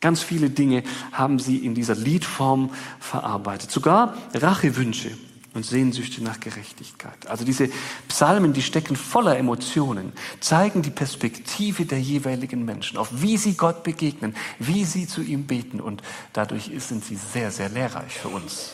Ganz 0.01 0.23
viele 0.23 0.49
Dinge 0.49 0.83
haben 1.11 1.37
sie 1.37 1.57
in 1.57 1.75
dieser 1.75 1.95
Liedform 1.95 2.71
verarbeitet. 2.99 3.69
Sogar 3.69 4.15
Rachewünsche 4.33 5.11
und 5.53 5.63
Sehnsüchte 5.63 6.23
nach 6.23 6.39
Gerechtigkeit. 6.39 7.27
Also 7.27 7.45
diese 7.45 7.69
Psalmen, 8.07 8.53
die 8.53 8.63
stecken 8.63 8.95
voller 8.95 9.37
Emotionen, 9.37 10.13
zeigen 10.39 10.81
die 10.81 10.89
Perspektive 10.89 11.85
der 11.85 11.99
jeweiligen 11.99 12.65
Menschen, 12.65 12.97
auf 12.97 13.09
wie 13.21 13.37
sie 13.37 13.53
Gott 13.53 13.83
begegnen, 13.83 14.35
wie 14.57 14.85
sie 14.85 15.07
zu 15.07 15.21
ihm 15.21 15.45
beten 15.45 15.79
und 15.79 16.01
dadurch 16.33 16.71
sind 16.77 17.05
sie 17.05 17.15
sehr, 17.15 17.51
sehr 17.51 17.69
lehrreich 17.69 18.13
für 18.13 18.29
uns. 18.29 18.71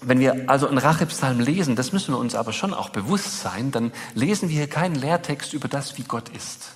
Wenn 0.00 0.18
wir 0.18 0.50
also 0.50 0.66
einen 0.66 0.78
Rachepsalm 0.78 1.38
lesen, 1.40 1.76
das 1.76 1.92
müssen 1.92 2.12
wir 2.14 2.18
uns 2.18 2.34
aber 2.34 2.52
schon 2.52 2.74
auch 2.74 2.88
bewusst 2.88 3.40
sein, 3.40 3.70
dann 3.70 3.92
lesen 4.14 4.48
wir 4.48 4.56
hier 4.56 4.66
keinen 4.66 4.96
Lehrtext 4.96 5.52
über 5.52 5.68
das, 5.68 5.96
wie 5.98 6.02
Gott 6.02 6.30
ist 6.30 6.72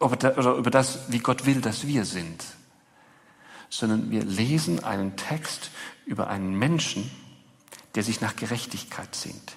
oder 0.00 0.54
über 0.56 0.70
das, 0.70 1.00
wie 1.08 1.18
Gott 1.18 1.46
will, 1.46 1.60
dass 1.60 1.86
wir 1.86 2.04
sind, 2.04 2.44
sondern 3.68 4.10
wir 4.10 4.24
lesen 4.24 4.84
einen 4.84 5.16
Text 5.16 5.70
über 6.06 6.28
einen 6.28 6.58
Menschen, 6.58 7.10
der 7.94 8.02
sich 8.02 8.20
nach 8.20 8.36
Gerechtigkeit 8.36 9.14
sehnt, 9.14 9.56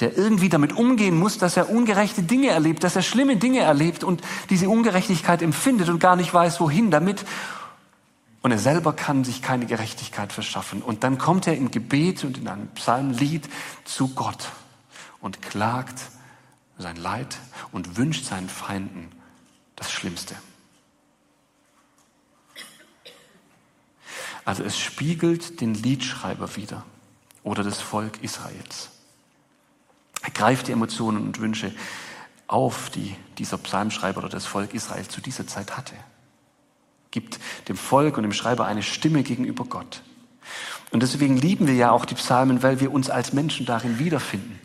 der 0.00 0.16
irgendwie 0.16 0.48
damit 0.48 0.72
umgehen 0.72 1.16
muss, 1.18 1.38
dass 1.38 1.56
er 1.56 1.70
ungerechte 1.70 2.22
Dinge 2.22 2.48
erlebt, 2.48 2.84
dass 2.84 2.96
er 2.96 3.02
schlimme 3.02 3.36
Dinge 3.36 3.60
erlebt 3.60 4.04
und 4.04 4.22
diese 4.50 4.68
Ungerechtigkeit 4.68 5.42
empfindet 5.42 5.88
und 5.88 5.98
gar 5.98 6.16
nicht 6.16 6.32
weiß, 6.32 6.60
wohin 6.60 6.90
damit. 6.90 7.24
Und 8.42 8.50
er 8.50 8.58
selber 8.58 8.92
kann 8.92 9.24
sich 9.24 9.40
keine 9.40 9.64
Gerechtigkeit 9.66 10.32
verschaffen. 10.32 10.82
Und 10.82 11.02
dann 11.02 11.16
kommt 11.16 11.46
er 11.46 11.56
im 11.56 11.70
Gebet 11.70 12.24
und 12.24 12.36
in 12.36 12.46
einem 12.46 12.68
Psalmlied 12.68 13.48
zu 13.84 14.08
Gott 14.08 14.50
und 15.20 15.40
klagt 15.40 15.98
sein 16.76 16.96
Leid 16.96 17.38
und 17.72 17.96
wünscht 17.96 18.26
seinen 18.26 18.50
Feinden 18.50 19.08
das 19.76 19.90
Schlimmste. 19.90 20.36
Also 24.44 24.62
es 24.62 24.78
spiegelt 24.78 25.60
den 25.60 25.74
Liedschreiber 25.74 26.56
wieder 26.56 26.84
oder 27.42 27.62
das 27.62 27.80
Volk 27.80 28.22
Israels. 28.22 28.90
Er 30.22 30.30
greift 30.30 30.68
die 30.68 30.72
Emotionen 30.72 31.22
und 31.22 31.40
Wünsche 31.40 31.72
auf, 32.46 32.90
die 32.90 33.16
dieser 33.38 33.58
Psalmschreiber 33.58 34.18
oder 34.18 34.28
das 34.28 34.46
Volk 34.46 34.74
Israel 34.74 35.06
zu 35.08 35.20
dieser 35.20 35.46
Zeit 35.46 35.76
hatte. 35.76 35.94
Gibt 37.10 37.38
dem 37.68 37.76
Volk 37.76 38.16
und 38.16 38.22
dem 38.22 38.32
Schreiber 38.32 38.66
eine 38.66 38.82
Stimme 38.82 39.22
gegenüber 39.22 39.64
Gott. 39.64 40.02
Und 40.90 41.02
deswegen 41.02 41.36
lieben 41.36 41.66
wir 41.66 41.74
ja 41.74 41.90
auch 41.90 42.04
die 42.04 42.14
Psalmen, 42.14 42.62
weil 42.62 42.80
wir 42.80 42.92
uns 42.92 43.10
als 43.10 43.32
Menschen 43.32 43.66
darin 43.66 43.98
wiederfinden. 43.98 44.58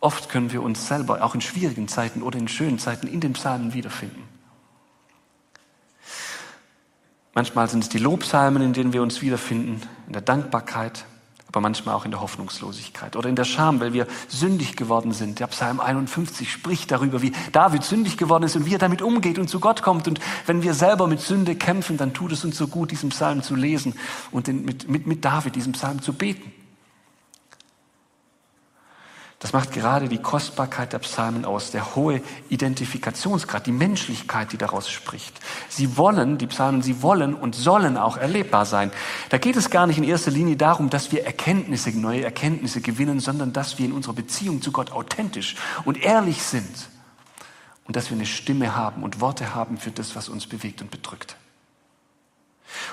Oft 0.00 0.28
können 0.28 0.52
wir 0.52 0.62
uns 0.62 0.86
selber 0.86 1.22
auch 1.22 1.34
in 1.34 1.40
schwierigen 1.40 1.88
Zeiten 1.88 2.22
oder 2.22 2.38
in 2.38 2.48
schönen 2.48 2.78
Zeiten 2.78 3.06
in 3.06 3.20
den 3.20 3.32
Psalmen 3.32 3.72
wiederfinden. 3.72 4.22
Manchmal 7.34 7.68
sind 7.68 7.82
es 7.82 7.90
die 7.90 7.98
Lobpsalmen, 7.98 8.62
in 8.62 8.72
denen 8.72 8.94
wir 8.94 9.02
uns 9.02 9.20
wiederfinden, 9.20 9.82
in 10.06 10.14
der 10.14 10.22
Dankbarkeit, 10.22 11.04
aber 11.48 11.60
manchmal 11.60 11.94
auch 11.94 12.06
in 12.06 12.10
der 12.10 12.20
Hoffnungslosigkeit 12.20 13.14
oder 13.14 13.28
in 13.28 13.36
der 13.36 13.44
Scham, 13.44 13.78
weil 13.78 13.92
wir 13.92 14.06
sündig 14.28 14.74
geworden 14.74 15.12
sind. 15.12 15.38
Der 15.38 15.46
Psalm 15.48 15.78
51 15.78 16.50
spricht 16.50 16.90
darüber, 16.90 17.20
wie 17.20 17.32
David 17.52 17.84
sündig 17.84 18.16
geworden 18.16 18.44
ist 18.44 18.56
und 18.56 18.64
wie 18.64 18.74
er 18.74 18.78
damit 18.78 19.02
umgeht 19.02 19.38
und 19.38 19.48
zu 19.48 19.60
Gott 19.60 19.82
kommt. 19.82 20.08
Und 20.08 20.18
wenn 20.46 20.62
wir 20.62 20.72
selber 20.72 21.06
mit 21.06 21.20
Sünde 21.20 21.56
kämpfen, 21.56 21.98
dann 21.98 22.14
tut 22.14 22.32
es 22.32 22.42
uns 22.42 22.56
so 22.56 22.68
gut, 22.68 22.90
diesen 22.90 23.10
Psalm 23.10 23.42
zu 23.42 23.54
lesen 23.54 23.94
und 24.30 24.48
mit, 24.48 24.88
mit, 24.88 25.06
mit 25.06 25.24
David 25.24 25.56
diesen 25.56 25.72
Psalm 25.72 26.00
zu 26.00 26.14
beten. 26.14 26.52
Das 29.46 29.52
macht 29.52 29.70
gerade 29.70 30.08
die 30.08 30.18
Kostbarkeit 30.18 30.92
der 30.92 30.98
Psalmen 30.98 31.44
aus, 31.44 31.70
der 31.70 31.94
hohe 31.94 32.20
Identifikationsgrad, 32.48 33.64
die 33.64 33.70
Menschlichkeit, 33.70 34.50
die 34.50 34.58
daraus 34.58 34.90
spricht. 34.90 35.38
Sie 35.68 35.96
wollen, 35.96 36.36
die 36.36 36.48
Psalmen, 36.48 36.82
sie 36.82 37.00
wollen 37.00 37.32
und 37.32 37.54
sollen 37.54 37.96
auch 37.96 38.16
erlebbar 38.16 38.66
sein. 38.66 38.90
Da 39.28 39.38
geht 39.38 39.54
es 39.54 39.70
gar 39.70 39.86
nicht 39.86 39.98
in 39.98 40.02
erster 40.02 40.32
Linie 40.32 40.56
darum, 40.56 40.90
dass 40.90 41.12
wir 41.12 41.24
Erkenntnisse, 41.24 41.90
neue 41.90 42.24
Erkenntnisse 42.24 42.80
gewinnen, 42.80 43.20
sondern 43.20 43.52
dass 43.52 43.78
wir 43.78 43.86
in 43.86 43.92
unserer 43.92 44.14
Beziehung 44.14 44.62
zu 44.62 44.72
Gott 44.72 44.90
authentisch 44.90 45.54
und 45.84 46.02
ehrlich 46.02 46.42
sind 46.42 46.88
und 47.84 47.94
dass 47.94 48.10
wir 48.10 48.16
eine 48.16 48.26
Stimme 48.26 48.74
haben 48.74 49.04
und 49.04 49.20
Worte 49.20 49.54
haben 49.54 49.78
für 49.78 49.92
das, 49.92 50.16
was 50.16 50.28
uns 50.28 50.48
bewegt 50.48 50.82
und 50.82 50.90
bedrückt. 50.90 51.36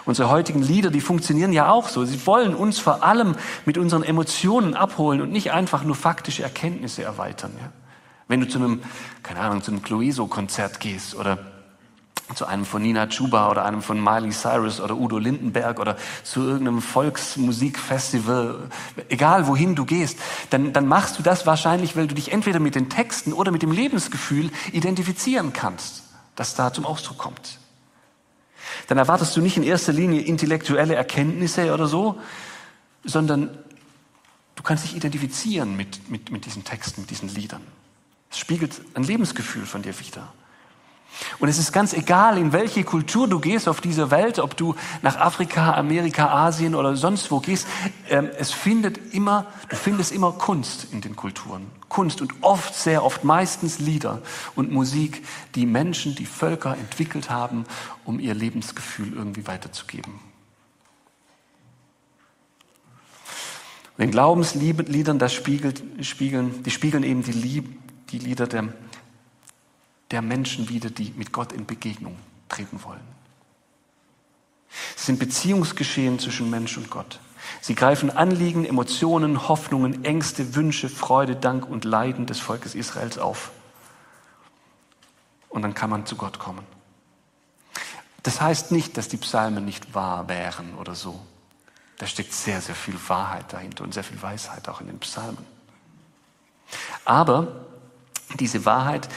Unsere 0.06 0.30
heutigen 0.30 0.62
Lieder, 0.62 0.90
die 0.92 1.02
funktionieren 1.02 1.54
ja 1.54 1.70
auch 1.70 1.90
so. 1.90 2.06
Sie 2.06 2.26
wollen 2.26 2.56
uns 2.56 2.80
vor 2.80 3.04
allem 3.04 3.36
mit 3.66 3.78
unseren 3.78 4.04
Emotionen 4.04 4.76
abholen 4.76 5.22
und 5.22 5.32
nicht 5.32 5.52
einfach 5.52 5.84
nur 5.84 5.96
faktische 5.96 6.44
Erkenntnisse 6.44 7.04
erweitern. 7.04 7.52
Ja? 7.60 7.72
Wenn 8.28 8.40
du 8.40 8.48
zu 8.48 8.60
einem, 8.60 8.82
keine 9.22 9.40
Ahnung, 9.40 9.62
zu 9.62 9.72
einem 9.72 9.82
Clueso-Konzert 9.82 10.80
gehst 10.80 11.16
oder 11.16 11.40
zu 12.36 12.46
einem 12.46 12.66
von 12.66 12.82
Nina 12.82 13.08
Chuba 13.08 13.52
oder 13.52 13.66
einem 13.66 13.82
von 13.82 14.02
Miley 14.02 14.32
Cyrus 14.32 14.80
oder 14.80 14.96
Udo 14.96 15.20
Lindenberg 15.20 15.80
oder 15.80 15.98
zu 16.24 16.42
irgendeinem 16.42 16.82
Volksmusikfestival, 16.82 18.70
egal 19.10 19.46
wohin 19.48 19.76
du 19.76 19.86
gehst, 19.86 20.18
dann, 20.50 20.74
dann 20.74 20.88
machst 20.88 21.20
du 21.20 21.24
das 21.24 21.46
wahrscheinlich, 21.46 21.96
weil 21.96 22.08
du 22.08 22.16
dich 22.16 22.32
entweder 22.32 22.60
mit 22.60 22.76
den 22.76 22.90
Texten 22.90 23.34
oder 23.34 23.52
mit 23.52 23.62
dem 23.62 23.72
Lebensgefühl 23.72 24.52
identifizieren 24.72 25.54
kannst, 25.54 26.04
das 26.36 26.56
da 26.56 26.74
zum 26.74 26.86
Ausdruck 26.86 27.18
kommt 27.18 27.60
dann 28.88 28.98
erwartest 28.98 29.36
du 29.36 29.42
nicht 29.42 29.58
in 29.58 29.64
erster 29.64 29.94
Linie 29.94 30.22
intellektuelle 30.22 30.96
Erkenntnisse 30.96 31.74
oder 31.74 31.88
so, 31.88 32.20
sondern 33.04 33.50
du 34.56 34.64
kannst 34.64 34.84
dich 34.84 34.96
identifizieren 34.96 35.76
mit, 35.76 36.10
mit, 36.10 36.32
mit 36.32 36.46
diesen 36.46 36.64
Texten, 36.64 37.02
mit 37.02 37.10
diesen 37.10 37.30
Liedern. 37.30 37.62
Es 38.30 38.40
spiegelt 38.40 38.82
ein 38.96 39.04
Lebensgefühl 39.04 39.66
von 39.66 39.82
dir 39.82 39.98
wieder. 40.00 40.34
Und 41.40 41.50
es 41.50 41.58
ist 41.58 41.72
ganz 41.72 41.94
egal, 41.94 42.38
in 42.38 42.54
welche 42.54 42.84
Kultur 42.84 43.28
du 43.28 43.40
gehst 43.40 43.68
auf 43.68 43.82
dieser 43.82 44.12
Welt, 44.12 44.40
ob 44.40 44.58
du 44.58 44.76
nach 45.02 45.18
Afrika, 45.18 45.74
Amerika, 45.74 46.30
Asien 46.30 46.76
oder 46.76 46.96
sonst 46.96 47.32
wo 47.32 47.40
gehst, 47.40 47.68
ähm, 48.10 48.30
es 48.38 48.52
findet 48.52 49.14
immer, 49.14 49.46
du 49.70 49.76
findest 49.76 50.12
immer 50.12 50.32
Kunst 50.32 50.88
in 50.92 51.02
den 51.02 51.16
Kulturen. 51.16 51.68
Kunst 51.90 52.22
und 52.22 52.34
oft, 52.42 52.74
sehr 52.74 53.04
oft, 53.04 53.24
meistens 53.24 53.80
Lieder 53.80 54.22
und 54.56 54.72
Musik, 54.72 55.24
die 55.56 55.66
Menschen, 55.66 56.16
die 56.16 56.26
Völker 56.26 56.76
entwickelt 56.76 57.30
haben, 57.30 57.66
um 58.04 58.20
ihr 58.20 58.34
Lebensgefühl 58.34 59.14
irgendwie 59.14 59.46
weiterzugeben. 59.46 60.20
Den 64.00 64.10
Glaubensliedern, 64.10 65.20
das 65.20 65.34
spiegelt, 65.34 65.84
spiegeln, 66.02 66.64
die 66.64 66.72
spiegeln 66.72 67.04
eben 67.04 67.22
die, 67.22 67.32
Lieb, 67.32 67.78
die 68.10 68.18
Lieder 68.18 68.48
der 68.48 68.70
der 70.14 70.22
Menschen 70.22 70.70
wieder, 70.70 70.92
die 70.92 71.12
mit 71.18 71.34
Gott 71.34 71.52
in 71.52 71.66
Begegnung 71.66 72.18
treten 72.48 72.84
wollen. 72.84 73.02
Es 74.96 75.08
sind 75.08 75.20
Beziehungsgeschehen 75.20 76.20
zwischen 76.20 76.50
Mensch 76.50 76.78
und 76.78 76.90
Gott. 76.90 77.20
Sie 77.62 77.76
greifen 77.76 78.10
Anliegen, 78.10 78.64
Emotionen, 78.64 79.48
Hoffnungen, 79.48 80.06
Ängste, 80.06 80.56
Wünsche, 80.56 80.88
Freude, 80.88 81.36
Dank 81.36 81.68
und 81.68 81.84
Leiden 81.84 82.28
des 82.28 82.40
Volkes 82.40 82.76
Israels 82.76 83.18
auf. 83.18 83.52
Und 85.50 85.64
dann 85.64 85.74
kann 85.74 85.90
man 85.90 86.06
zu 86.06 86.16
Gott 86.16 86.40
kommen. 86.40 86.64
Das 88.22 88.40
heißt 88.40 88.72
nicht, 88.72 88.98
dass 88.98 89.10
die 89.10 89.18
Psalmen 89.18 89.66
nicht 89.66 89.96
wahr 89.96 90.30
wären 90.30 90.76
oder 90.76 90.96
so. 90.96 91.20
Da 91.98 92.06
steckt 92.06 92.34
sehr, 92.34 92.62
sehr 92.62 92.76
viel 92.76 92.98
Wahrheit 93.08 93.52
dahinter 93.52 93.84
und 93.84 93.94
sehr 93.94 94.04
viel 94.04 94.22
Weisheit 94.22 94.70
auch 94.70 94.80
in 94.80 94.88
den 94.88 95.00
Psalmen. 95.00 95.46
Aber 97.04 97.66
diese 98.40 98.66
Wahrheit 98.66 99.10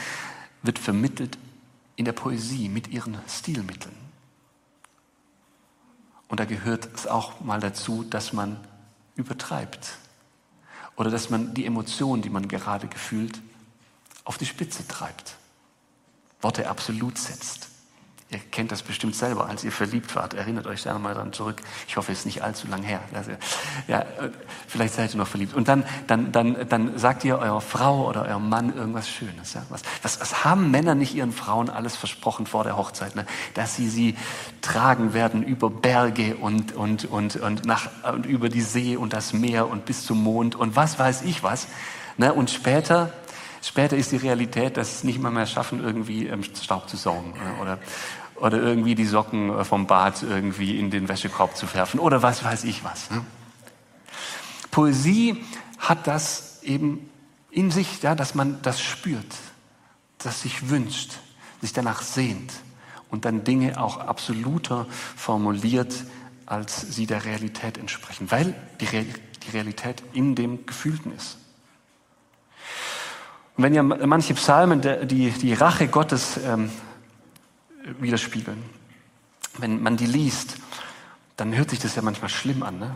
wird 0.67 0.77
vermittelt 0.77 1.37
in 1.95 2.05
der 2.05 2.13
Poesie 2.13 2.69
mit 2.69 2.89
ihren 2.89 3.17
Stilmitteln. 3.27 3.95
Und 6.27 6.39
da 6.39 6.45
gehört 6.45 6.89
es 6.93 7.07
auch 7.07 7.39
mal 7.39 7.59
dazu, 7.59 8.03
dass 8.03 8.33
man 8.33 8.59
übertreibt 9.15 9.97
oder 10.95 11.09
dass 11.09 11.29
man 11.29 11.53
die 11.53 11.65
Emotion, 11.65 12.21
die 12.21 12.29
man 12.29 12.47
gerade 12.47 12.87
gefühlt, 12.87 13.39
auf 14.25 14.37
die 14.37 14.45
Spitze 14.45 14.87
treibt, 14.87 15.37
Worte 16.41 16.69
absolut 16.69 17.17
setzt. 17.17 17.69
Ihr 18.29 18.39
kennt 18.51 18.73
das 18.73 18.83
bestimmt 18.83 19.15
selber, 19.15 19.47
als 19.47 19.63
ihr 19.63 19.71
verliebt 19.71 20.13
wart. 20.13 20.33
Erinnert 20.33 20.67
euch 20.67 20.83
da 20.83 20.99
mal 20.99 21.13
dran 21.13 21.31
zurück. 21.31 21.61
Ich 21.87 21.95
hoffe, 21.95 22.11
es 22.11 22.19
ist 22.19 22.25
nicht 22.25 22.43
allzu 22.43 22.67
lang 22.67 22.83
her. 22.83 22.99
Also, 23.13 23.31
ja, 23.87 24.05
vielleicht 24.67 24.95
seid 24.95 25.13
ihr 25.13 25.17
noch 25.17 25.29
verliebt. 25.29 25.53
Und 25.53 25.69
dann, 25.69 25.85
dann, 26.07 26.33
dann, 26.33 26.67
dann 26.67 26.97
sagt 26.97 27.23
ihr 27.23 27.39
eurer 27.39 27.61
Frau 27.61 28.05
oder 28.05 28.23
eurem 28.23 28.49
Mann 28.49 28.75
irgendwas 28.75 29.07
Schönes. 29.07 29.53
Ja? 29.53 29.65
Was, 29.69 29.81
was, 30.01 30.19
was 30.19 30.43
haben 30.43 30.71
Männer 30.71 30.93
nicht 30.93 31.15
ihren 31.15 31.31
Frauen 31.31 31.69
alles 31.69 31.95
versprochen 31.95 32.45
vor 32.47 32.65
der 32.65 32.75
Hochzeit? 32.75 33.15
Ne? 33.15 33.25
Dass 33.53 33.77
sie 33.77 33.87
sie 33.87 34.17
tragen 34.61 35.13
werden 35.13 35.41
über 35.41 35.69
Berge 35.69 36.35
und, 36.35 36.75
und, 36.75 37.05
und, 37.05 37.37
und, 37.37 37.65
nach, 37.65 37.89
und 38.11 38.25
über 38.25 38.49
die 38.49 38.61
See 38.61 38.97
und 38.97 39.13
das 39.13 39.31
Meer 39.31 39.69
und 39.69 39.85
bis 39.85 40.05
zum 40.05 40.21
Mond 40.21 40.53
und 40.57 40.75
was 40.75 40.99
weiß 40.99 41.21
ich 41.21 41.43
was. 41.43 41.69
Ne? 42.17 42.33
Und 42.33 42.49
später 42.49 43.13
Später 43.67 43.97
ist 43.97 44.13
die 44.13 44.17
Realität, 44.17 44.77
dass 44.77 44.95
es 44.95 45.03
nicht 45.03 45.19
mal 45.21 45.29
mehr 45.29 45.45
schaffen, 45.45 45.83
irgendwie 45.83 46.31
Staub 46.63 46.87
zu 46.87 46.95
saugen 46.95 47.33
oder, 47.61 47.79
oder 48.35 48.61
irgendwie 48.61 48.95
die 48.95 49.05
Socken 49.05 49.49
äh, 49.49 49.65
vom 49.65 49.87
Bad 49.87 50.23
irgendwie 50.23 50.79
in 50.79 50.89
den 50.89 51.09
Wäschekorb 51.09 51.57
zu 51.57 51.73
werfen 51.73 51.99
oder 51.99 52.23
was 52.23 52.45
weiß 52.45 52.63
ich 52.63 52.85
was. 52.85 53.11
Ne? 53.11 53.25
Poesie 54.71 55.43
hat 55.79 56.07
das 56.07 56.63
eben 56.63 57.09
in 57.51 57.69
sich, 57.69 58.01
ja, 58.01 58.15
dass 58.15 58.35
man 58.35 58.61
das 58.61 58.79
spürt, 58.79 59.35
das 60.19 60.43
sich 60.43 60.69
wünscht, 60.69 61.17
sich 61.59 61.73
danach 61.73 62.01
sehnt 62.03 62.53
und 63.09 63.25
dann 63.25 63.43
Dinge 63.43 63.81
auch 63.81 63.97
absoluter 63.97 64.85
formuliert, 65.17 66.05
als 66.45 66.79
sie 66.95 67.05
der 67.05 67.25
Realität 67.25 67.77
entsprechen, 67.77 68.31
weil 68.31 68.55
die, 68.79 68.87
Realität 69.51 70.03
in 70.13 70.35
dem 70.35 70.65
Gefühlten 70.65 71.13
ist. 71.13 71.37
Und 73.57 73.63
wenn 73.63 73.73
ja 73.73 73.81
manche 73.81 74.35
Psalmen 74.35 74.81
die, 74.81 75.31
die 75.31 75.53
Rache 75.53 75.87
Gottes 75.87 76.39
ähm, 76.45 76.69
widerspiegeln, 77.99 78.61
wenn 79.57 79.81
man 79.81 79.97
die 79.97 80.05
liest, 80.05 80.57
dann 81.37 81.55
hört 81.55 81.71
sich 81.71 81.79
das 81.79 81.95
ja 81.95 82.03
manchmal 82.03 82.29
schlimm 82.29 82.61
an. 82.61 82.77
Ne? 82.77 82.95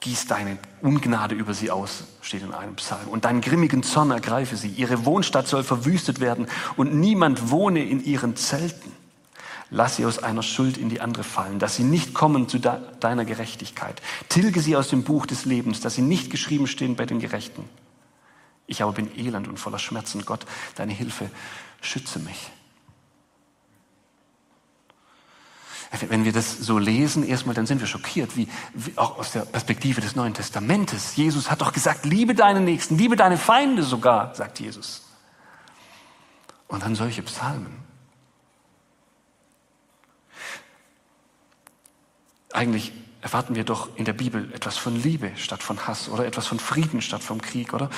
Gieß 0.00 0.28
deine 0.28 0.56
Ungnade 0.80 1.34
über 1.34 1.52
sie 1.52 1.70
aus, 1.70 2.04
steht 2.22 2.42
in 2.42 2.54
einem 2.54 2.76
Psalm. 2.76 3.08
Und 3.08 3.26
deinen 3.26 3.42
grimmigen 3.42 3.82
Zorn 3.82 4.10
ergreife 4.10 4.56
sie. 4.56 4.68
Ihre 4.68 5.04
Wohnstadt 5.04 5.46
soll 5.46 5.62
verwüstet 5.62 6.20
werden 6.20 6.46
und 6.76 6.94
niemand 6.94 7.50
wohne 7.50 7.84
in 7.84 8.02
ihren 8.02 8.36
Zelten. 8.36 8.92
Lass 9.68 9.96
sie 9.96 10.06
aus 10.06 10.22
einer 10.22 10.42
Schuld 10.42 10.78
in 10.78 10.88
die 10.88 11.02
andere 11.02 11.22
fallen, 11.22 11.58
dass 11.58 11.76
sie 11.76 11.84
nicht 11.84 12.14
kommen 12.14 12.48
zu 12.48 12.58
deiner 12.58 13.26
Gerechtigkeit. 13.26 14.00
Tilge 14.30 14.62
sie 14.62 14.74
aus 14.74 14.88
dem 14.88 15.04
Buch 15.04 15.26
des 15.26 15.44
Lebens, 15.44 15.80
dass 15.80 15.96
sie 15.96 16.02
nicht 16.02 16.30
geschrieben 16.30 16.66
stehen 16.66 16.96
bei 16.96 17.04
den 17.04 17.20
Gerechten. 17.20 17.68
Ich 18.70 18.82
aber 18.82 18.92
bin 18.92 19.10
elend 19.18 19.48
und 19.48 19.58
voller 19.58 19.80
Schmerzen. 19.80 20.24
Gott, 20.24 20.46
deine 20.76 20.92
Hilfe, 20.92 21.28
schütze 21.80 22.20
mich. 22.20 22.52
Wenn 26.08 26.24
wir 26.24 26.32
das 26.32 26.56
so 26.56 26.78
lesen, 26.78 27.26
erstmal, 27.26 27.56
dann 27.56 27.66
sind 27.66 27.80
wir 27.80 27.88
schockiert, 27.88 28.36
wie, 28.36 28.46
wie, 28.74 28.96
auch 28.96 29.18
aus 29.18 29.32
der 29.32 29.40
Perspektive 29.40 30.00
des 30.00 30.14
Neuen 30.14 30.34
Testamentes. 30.34 31.16
Jesus 31.16 31.50
hat 31.50 31.62
doch 31.62 31.72
gesagt, 31.72 32.04
liebe 32.04 32.36
deinen 32.36 32.64
Nächsten, 32.64 32.96
liebe 32.96 33.16
deine 33.16 33.38
Feinde 33.38 33.82
sogar, 33.82 34.36
sagt 34.36 34.60
Jesus. 34.60 35.02
Und 36.68 36.84
dann 36.84 36.94
solche 36.94 37.22
Psalmen. 37.22 37.76
Eigentlich 42.52 42.92
erwarten 43.20 43.56
wir 43.56 43.64
doch 43.64 43.88
in 43.96 44.04
der 44.04 44.12
Bibel 44.12 44.52
etwas 44.54 44.76
von 44.76 44.94
Liebe 44.94 45.32
statt 45.34 45.64
von 45.64 45.88
Hass 45.88 46.08
oder 46.08 46.24
etwas 46.24 46.46
von 46.46 46.60
Frieden 46.60 47.02
statt 47.02 47.24
vom 47.24 47.42
Krieg, 47.42 47.74
oder? 47.74 47.90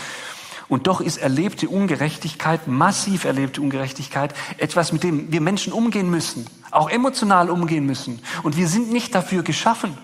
Und 0.72 0.86
doch 0.86 1.02
ist 1.02 1.18
erlebte 1.18 1.68
Ungerechtigkeit, 1.68 2.66
massiv 2.66 3.26
erlebte 3.26 3.60
Ungerechtigkeit, 3.60 4.32
etwas, 4.56 4.90
mit 4.90 5.02
dem 5.02 5.30
wir 5.30 5.42
Menschen 5.42 5.70
umgehen 5.70 6.10
müssen, 6.10 6.46
auch 6.70 6.88
emotional 6.88 7.50
umgehen 7.50 7.84
müssen. 7.84 8.22
Und 8.42 8.56
wir 8.56 8.66
sind 8.66 8.90
nicht 8.90 9.14
dafür 9.14 9.42
geschaffen. 9.42 9.98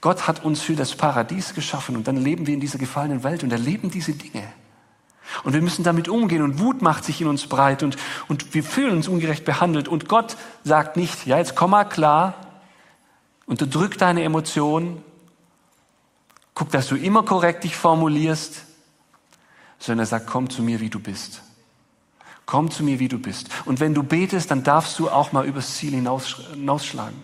Gott 0.00 0.28
hat 0.28 0.44
uns 0.44 0.62
für 0.62 0.76
das 0.76 0.94
Paradies 0.94 1.54
geschaffen 1.54 1.96
und 1.96 2.06
dann 2.06 2.16
leben 2.18 2.46
wir 2.46 2.54
in 2.54 2.60
dieser 2.60 2.78
gefallenen 2.78 3.24
Welt 3.24 3.42
und 3.42 3.50
erleben 3.50 3.90
diese 3.90 4.12
Dinge. 4.12 4.44
Und 5.42 5.54
wir 5.54 5.60
müssen 5.60 5.82
damit 5.82 6.08
umgehen 6.08 6.42
und 6.42 6.60
Wut 6.60 6.80
macht 6.80 7.02
sich 7.02 7.20
in 7.20 7.26
uns 7.26 7.48
breit 7.48 7.82
und, 7.82 7.96
und 8.28 8.54
wir 8.54 8.62
fühlen 8.62 8.92
uns 8.92 9.08
ungerecht 9.08 9.44
behandelt 9.44 9.88
und 9.88 10.08
Gott 10.08 10.36
sagt 10.62 10.96
nicht, 10.96 11.26
ja, 11.26 11.38
jetzt 11.38 11.56
komm 11.56 11.72
mal 11.72 11.82
klar, 11.82 12.34
unterdrück 13.46 13.98
deine 13.98 14.22
Emotionen, 14.22 15.02
guck, 16.54 16.70
dass 16.70 16.86
du 16.86 16.94
immer 16.94 17.24
korrekt 17.24 17.64
dich 17.64 17.74
formulierst, 17.74 18.62
sondern 19.78 20.04
er 20.04 20.06
sagt, 20.06 20.26
komm 20.26 20.50
zu 20.50 20.62
mir, 20.62 20.80
wie 20.80 20.90
du 20.90 21.00
bist. 21.00 21.42
Komm 22.46 22.70
zu 22.70 22.84
mir, 22.84 23.00
wie 23.00 23.08
du 23.08 23.18
bist. 23.18 23.48
Und 23.64 23.80
wenn 23.80 23.92
du 23.92 24.02
betest, 24.02 24.50
dann 24.50 24.62
darfst 24.62 24.98
du 24.98 25.10
auch 25.10 25.32
mal 25.32 25.44
übers 25.44 25.74
Ziel 25.76 25.92
hinausschlagen. 25.92 27.22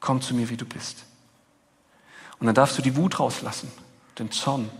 Komm 0.00 0.20
zu 0.20 0.34
mir, 0.34 0.48
wie 0.48 0.56
du 0.56 0.64
bist. 0.64 1.04
Und 2.38 2.46
dann 2.46 2.54
darfst 2.54 2.78
du 2.78 2.82
die 2.82 2.96
Wut 2.96 3.18
rauslassen, 3.18 3.70
den 4.18 4.30
Zorn. 4.30 4.70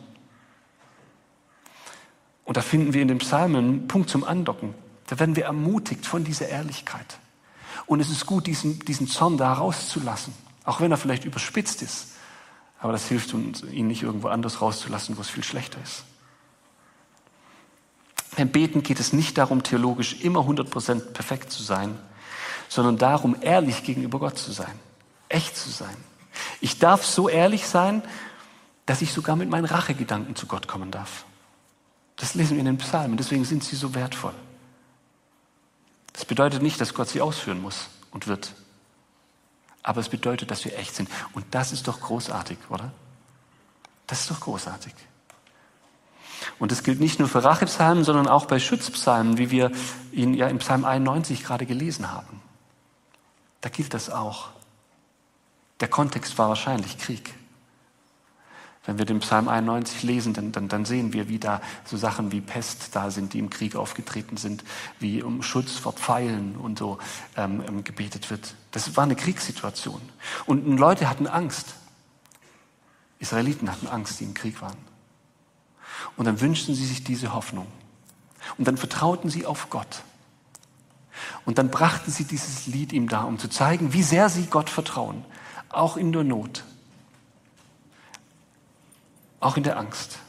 Und 2.44 2.57
da 2.57 2.61
finden 2.61 2.92
wir 2.92 3.02
in 3.02 3.09
dem 3.09 3.18
Psalmen 3.18 3.64
einen 3.64 3.88
Punkt 3.88 4.11
zum 4.11 4.24
Andocken. 4.24 4.74
Da 5.07 5.18
werden 5.18 5.37
wir 5.37 5.44
ermutigt 5.44 6.07
von 6.07 6.24
dieser 6.24 6.48
Ehrlichkeit. 6.48 7.18
Und 7.87 8.00
es 8.00 8.11
ist 8.11 8.26
gut, 8.26 8.46
diesen, 8.46 8.78
diesen 8.81 9.09
Zorn 9.09 9.37
da 9.37 9.52
rauszulassen, 9.52 10.35
auch 10.64 10.81
wenn 10.81 10.90
er 10.90 10.96
vielleicht 10.96 11.24
überspitzt 11.24 11.83
ist. 11.83 12.12
Aber 12.83 12.92
das 12.92 13.07
hilft 13.07 13.33
uns, 13.33 13.62
ihn 13.62 13.87
nicht 13.87 14.03
irgendwo 14.03 14.29
anders 14.29 14.61
rauszulassen, 14.61 15.16
wo 15.16 15.21
es 15.21 15.31
viel 15.31 15.45
schlechter 15.45 15.81
ist. 15.83 16.03
Beim 18.37 18.49
Beten 18.49 18.83
geht 18.83 18.99
es 18.99 19.12
nicht 19.12 19.38
darum, 19.38 19.62
theologisch 19.62 20.21
immer 20.21 20.40
100% 20.40 21.12
perfekt 21.12 21.53
zu 21.53 21.62
sein, 21.62 21.97
sondern 22.68 22.99
darum, 22.99 23.37
ehrlich 23.40 23.85
gegenüber 23.85 24.18
Gott 24.18 24.37
zu 24.37 24.51
sein, 24.51 24.73
echt 25.29 25.57
zu 25.57 25.71
sein. 25.71 25.95
Ich 26.61 26.81
darf 26.81 27.07
so 27.07 27.29
ehrlich 27.29 27.66
sein, 27.66 28.03
dass 28.85 29.01
ich 29.01 29.12
sogar 29.12 29.37
mit 29.37 29.49
meinen 29.49 29.66
Rachegedanken 29.66 30.35
zu 30.35 30.47
Gott 30.47 30.66
kommen 30.66 30.90
darf. 30.90 31.25
Das 32.16 32.35
lesen 32.35 32.53
wir 32.53 32.61
in 32.61 32.66
den 32.66 32.79
Psalmen, 32.79 33.16
deswegen 33.16 33.45
sind 33.45 33.62
sie 33.62 33.77
so 33.77 33.95
wertvoll. 33.95 34.35
Das 36.14 36.25
bedeutet 36.25 36.62
nicht, 36.62 36.81
dass 36.81 36.95
Gott 36.95 37.09
sie 37.09 37.21
ausführen 37.21 37.62
muss 37.62 37.88
und 38.11 38.27
wird. 38.27 38.53
Aber 39.83 40.01
es 40.01 40.09
bedeutet, 40.09 40.51
dass 40.51 40.64
wir 40.64 40.79
echt 40.79 40.95
sind. 40.95 41.09
Und 41.33 41.45
das 41.51 41.73
ist 41.73 41.88
doch 41.88 42.01
großartig, 42.01 42.59
oder? 42.68 42.92
Das 44.07 44.21
ist 44.21 44.31
doch 44.31 44.40
großartig. 44.40 44.95
Und 46.59 46.73
das 46.73 46.83
gilt 46.83 47.01
nicht 47.01 47.18
nur 47.18 47.29
für 47.29 47.42
Rachepsalmen, 47.42 48.05
sondern 48.05 48.29
auch 48.29 48.47
bei 48.47 48.59
Schutzpsalmen, 48.59 49.38
wie 49.38 49.51
wir 49.51 49.73
ihn 50.12 50.35
ja 50.35 50.49
im 50.49 50.59
Psalm 50.59 50.85
91 50.85 51.45
gerade 51.45 51.66
gelesen 51.66 52.11
haben. 52.11 52.40
Da 53.61 53.68
gilt 53.68 53.95
das 53.95 54.11
auch. 54.11 54.51
Der 55.81 55.88
Kontext 55.88 56.37
war 56.38 56.49
wahrscheinlich 56.49 56.99
Krieg. 56.99 57.35
Wenn 58.85 58.99
wir 58.99 59.05
den 59.05 59.21
Psalm 59.21 59.49
91 59.49 60.03
lesen, 60.03 60.35
dann, 60.35 60.51
dann, 60.51 60.68
dann 60.68 60.85
sehen 60.85 61.12
wir, 61.12 61.29
wie 61.29 61.38
da 61.38 61.61
so 61.85 61.97
Sachen 61.97 62.33
wie 62.33 62.40
Pest 62.40 62.97
da 62.97 63.11
sind, 63.11 63.33
die 63.33 63.38
im 63.38 63.49
Krieg 63.49 63.77
aufgetreten 63.77 64.37
sind, 64.37 64.64
wie 64.99 65.23
um 65.23 65.42
Schutz 65.42 65.77
vor 65.77 65.92
Pfeilen 65.92 66.57
und 66.57 66.81
so 66.81 66.99
ähm, 67.37 67.62
ähm, 67.68 67.85
gebetet 67.85 68.31
wird. 68.31 68.55
Das 68.73 68.97
war 68.97 69.05
eine 69.05 69.14
Kriegssituation. 69.14 70.01
Und 70.47 70.77
Leute 70.77 71.09
hatten 71.09 71.29
Angst. 71.29 71.75
Israeliten 73.21 73.71
hatten 73.71 73.87
Angst, 73.87 74.18
die 74.18 74.25
im 74.25 74.35
Krieg 74.35 74.61
waren. 74.61 74.79
Und 76.16 76.25
dann 76.25 76.40
wünschten 76.40 76.75
sie 76.75 76.85
sich 76.85 77.05
diese 77.05 77.33
Hoffnung. 77.33 77.68
Und 78.59 78.66
dann 78.66 78.77
vertrauten 78.77 79.31
sie 79.31 79.47
auf 79.47 79.71
Gott. 79.71 80.03
Und 81.45 81.59
dann 81.59 81.71
brachten 81.71 82.11
sie 82.11 82.25
dieses 82.25 82.66
Lied 82.66 82.92
ihm 82.92 83.09
da, 83.09 83.23
um 83.23 83.38
zu 83.38 83.49
zeigen, 83.49 83.92
wie 83.92 84.03
sehr 84.03 84.29
sie 84.29 84.47
Gott 84.47 84.71
vertrauen, 84.71 85.25
auch 85.68 85.97
in 85.97 86.12
der 86.12 86.25
Not. 86.25 86.64
Auch 89.42 89.57
in 89.57 89.64
der 89.64 89.76
Angst. 89.76 90.20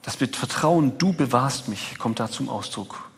Das 0.00 0.16
Vertrauen, 0.16 0.96
du 0.96 1.12
bewahrst 1.12 1.68
mich, 1.68 1.98
kommt 1.98 2.18
da 2.18 2.30
zum 2.30 2.48
Ausdruck. 2.48 3.10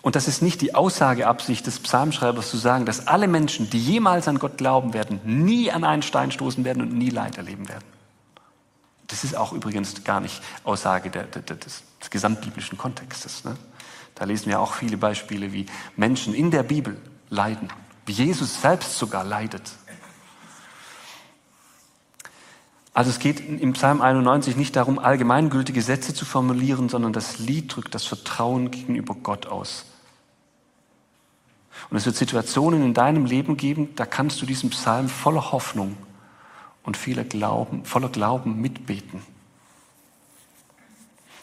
Und 0.00 0.16
das 0.16 0.28
ist 0.28 0.40
nicht 0.40 0.62
die 0.62 0.74
Aussageabsicht 0.74 1.66
des 1.66 1.78
Psalmschreibers 1.78 2.50
zu 2.50 2.56
sagen, 2.56 2.86
dass 2.86 3.06
alle 3.06 3.28
Menschen, 3.28 3.68
die 3.68 3.78
jemals 3.78 4.28
an 4.28 4.38
Gott 4.38 4.56
glauben 4.56 4.94
werden, 4.94 5.20
nie 5.24 5.70
an 5.70 5.84
einen 5.84 6.02
Stein 6.02 6.32
stoßen 6.32 6.64
werden 6.64 6.82
und 6.82 6.94
nie 6.94 7.10
Leid 7.10 7.36
erleben 7.36 7.68
werden. 7.68 7.84
Das 9.08 9.24
ist 9.24 9.36
auch 9.36 9.52
übrigens 9.52 10.04
gar 10.04 10.20
nicht 10.20 10.42
Aussage 10.64 11.10
der, 11.10 11.24
der, 11.24 11.42
des, 11.42 11.82
des 12.00 12.10
gesamtbiblischen 12.10 12.78
Kontextes. 12.78 13.44
Ne? 13.44 13.58
Da 14.14 14.24
lesen 14.24 14.46
wir 14.46 14.58
auch 14.60 14.72
viele 14.72 14.96
Beispiele, 14.96 15.52
wie 15.52 15.66
Menschen 15.96 16.32
in 16.32 16.50
der 16.50 16.62
Bibel 16.62 16.98
leiden 17.28 17.68
wie 18.06 18.12
Jesus 18.12 18.60
selbst 18.60 18.98
sogar 18.98 19.24
leidet. 19.24 19.72
Also 22.94 23.10
es 23.10 23.18
geht 23.18 23.40
im 23.40 23.72
Psalm 23.72 24.00
91 24.00 24.56
nicht 24.56 24.76
darum, 24.76 25.00
allgemeingültige 25.00 25.82
Sätze 25.82 26.14
zu 26.14 26.24
formulieren, 26.24 26.88
sondern 26.88 27.12
das 27.12 27.40
Lied 27.40 27.74
drückt 27.74 27.94
das 27.94 28.04
Vertrauen 28.04 28.70
gegenüber 28.70 29.16
Gott 29.16 29.46
aus. 29.46 29.86
Und 31.90 31.96
es 31.96 32.06
wird 32.06 32.14
Situationen 32.14 32.84
in 32.84 32.94
deinem 32.94 33.26
Leben 33.26 33.56
geben, 33.56 33.94
da 33.96 34.06
kannst 34.06 34.40
du 34.40 34.46
diesen 34.46 34.70
Psalm 34.70 35.08
voller 35.08 35.50
Hoffnung 35.50 35.96
und 36.84 36.96
vieler 36.96 37.24
Glauben, 37.24 37.84
voller 37.84 38.08
Glauben 38.08 38.60
mitbeten 38.60 39.22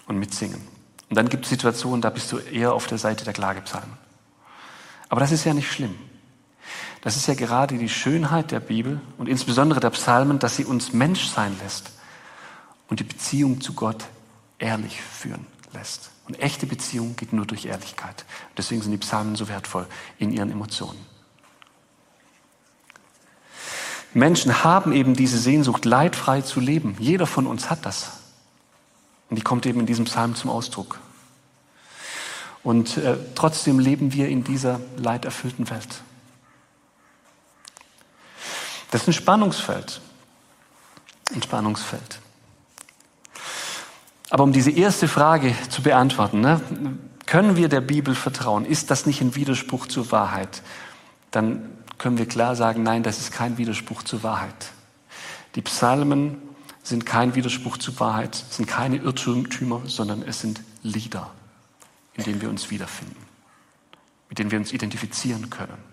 und 0.08 0.18
mitsingen. 0.18 0.62
Und 1.10 1.18
dann 1.18 1.28
gibt 1.28 1.44
es 1.44 1.50
Situationen, 1.50 2.02
da 2.02 2.10
bist 2.10 2.32
du 2.32 2.38
eher 2.38 2.74
auf 2.74 2.88
der 2.88 2.98
Seite 2.98 3.26
der 3.26 3.34
Klagepsalmen. 3.34 3.98
Aber 5.10 5.20
das 5.20 5.34
ist 5.34 5.44
ja 5.44 5.54
nicht 5.54 5.70
schlimm. 5.70 5.96
Das 7.02 7.16
ist 7.16 7.28
ja 7.28 7.34
gerade 7.34 7.78
die 7.78 7.90
Schönheit 7.90 8.52
der 8.52 8.60
Bibel 8.60 9.02
und 9.18 9.28
insbesondere 9.28 9.80
der 9.80 9.90
Psalmen, 9.90 10.38
dass 10.38 10.56
sie 10.56 10.66
uns 10.66 10.94
Mensch 10.94 11.28
sein 11.28 11.56
lässt 11.62 11.92
und 12.88 13.00
die 13.00 13.04
Beziehung 13.04 13.60
zu 13.60 13.74
Gott 13.74 14.06
ehrlich 14.60 15.02
führen 15.02 15.48
lässt. 15.74 16.12
Und 16.28 16.40
echte 16.40 16.68
Beziehung 16.68 17.16
geht 17.16 17.34
nur 17.34 17.46
durch 17.46 17.66
Ehrlichkeit. 17.66 18.26
Deswegen 18.56 18.82
sind 18.82 18.92
die 18.92 18.98
Psalmen 18.98 19.36
so 19.36 19.50
wertvoll 19.50 19.88
in 20.20 20.32
ihren 20.32 20.52
Emotionen. 20.52 21.00
Menschen 24.14 24.64
haben 24.64 24.92
eben 24.92 25.16
diese 25.16 25.40
Sehnsucht, 25.40 25.86
leidfrei 25.86 26.42
zu 26.42 26.60
leben. 26.60 26.96
Jeder 27.00 27.26
von 27.26 27.48
uns 27.48 27.70
hat 27.70 27.86
das. 27.86 28.20
Und 29.30 29.38
die 29.38 29.42
kommt 29.42 29.66
eben 29.66 29.80
in 29.80 29.86
diesem 29.86 30.06
Psalm 30.06 30.36
zum 30.36 30.50
Ausdruck. 30.50 31.00
Und 32.62 32.98
äh, 32.98 33.18
trotzdem 33.34 33.80
leben 33.80 34.14
wir 34.14 34.28
in 34.28 34.44
dieser 34.44 34.80
leiderfüllten 34.98 35.70
Welt. 35.70 36.04
Das 38.92 39.02
ist 39.02 39.08
ein 39.08 39.14
Spannungsfeld. 39.14 40.02
Ein 41.34 41.42
Spannungsfeld. 41.42 42.20
Aber 44.30 44.44
um 44.44 44.54
diese 44.54 44.72
erste 44.72 45.08
Frage 45.08 45.56
zu 45.70 45.82
beantworten, 45.82 46.42
ne, 46.42 46.62
können 47.26 47.56
wir 47.56 47.70
der 47.70 47.82
Bibel 47.82 48.16
vertrauen? 48.16 48.66
Ist 48.66 48.92
das 48.92 49.06
nicht 49.06 49.22
ein 49.22 49.36
Widerspruch 49.36 49.88
zur 49.88 50.12
Wahrheit? 50.12 50.62
Dann 51.32 51.70
können 51.98 52.18
wir 52.18 52.28
klar 52.28 52.56
sagen, 52.56 52.84
nein, 52.84 53.04
das 53.04 53.20
ist 53.20 53.32
kein 53.32 53.58
Widerspruch 53.58 54.04
zur 54.04 54.24
Wahrheit. 54.24 54.72
Die 55.56 55.62
Psalmen 55.62 56.38
sind 56.84 57.06
kein 57.06 57.36
Widerspruch 57.36 57.78
zur 57.78 58.00
Wahrheit, 58.00 58.36
sind 58.36 58.68
keine 58.68 58.98
Irrtümer, 58.98 59.82
sondern 59.86 60.24
es 60.24 60.42
sind 60.42 60.62
Lieder, 60.84 61.30
in 62.16 62.24
denen 62.24 62.42
wir 62.42 62.50
uns 62.50 62.70
wiederfinden, 62.72 63.16
mit 64.30 64.40
denen 64.40 64.52
wir 64.52 64.60
uns 64.60 64.74
identifizieren 64.74 65.50
können. 65.50 65.91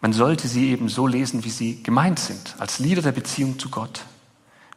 Man 0.00 0.12
sollte 0.12 0.46
sie 0.46 0.70
eben 0.70 0.88
so 0.88 1.06
lesen, 1.06 1.44
wie 1.44 1.50
sie 1.50 1.82
gemeint 1.82 2.18
sind, 2.18 2.54
als 2.58 2.78
Lieder 2.78 3.02
der 3.02 3.12
Beziehung 3.12 3.58
zu 3.58 3.68
Gott, 3.68 4.04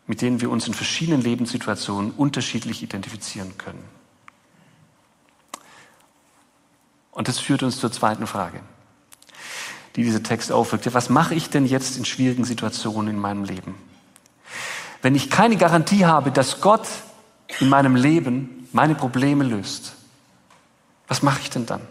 mit 0.07 0.21
denen 0.21 0.41
wir 0.41 0.49
uns 0.49 0.67
in 0.67 0.73
verschiedenen 0.73 1.21
Lebenssituationen 1.21 2.11
unterschiedlich 2.11 2.81
identifizieren 2.81 3.57
können. 3.57 3.83
Und 7.11 7.27
das 7.27 7.39
führt 7.39 7.61
uns 7.61 7.79
zur 7.79 7.91
zweiten 7.91 8.25
Frage, 8.25 8.61
die 9.95 10.03
dieser 10.03 10.23
Text 10.23 10.51
aufwirkt. 10.51 10.91
Was 10.93 11.09
mache 11.09 11.35
ich 11.35 11.49
denn 11.49 11.65
jetzt 11.65 11.97
in 11.97 12.05
schwierigen 12.05 12.45
Situationen 12.45 13.15
in 13.15 13.19
meinem 13.19 13.43
Leben? 13.43 13.75
Wenn 15.01 15.13
ich 15.15 15.29
keine 15.29 15.57
Garantie 15.57 16.05
habe, 16.05 16.31
dass 16.31 16.61
Gott 16.61 16.87
in 17.59 17.69
meinem 17.69 17.95
Leben 17.95 18.67
meine 18.71 18.95
Probleme 18.95 19.43
löst, 19.43 19.93
was 21.07 21.21
mache 21.21 21.41
ich 21.41 21.49
denn 21.49 21.65
dann? 21.65 21.81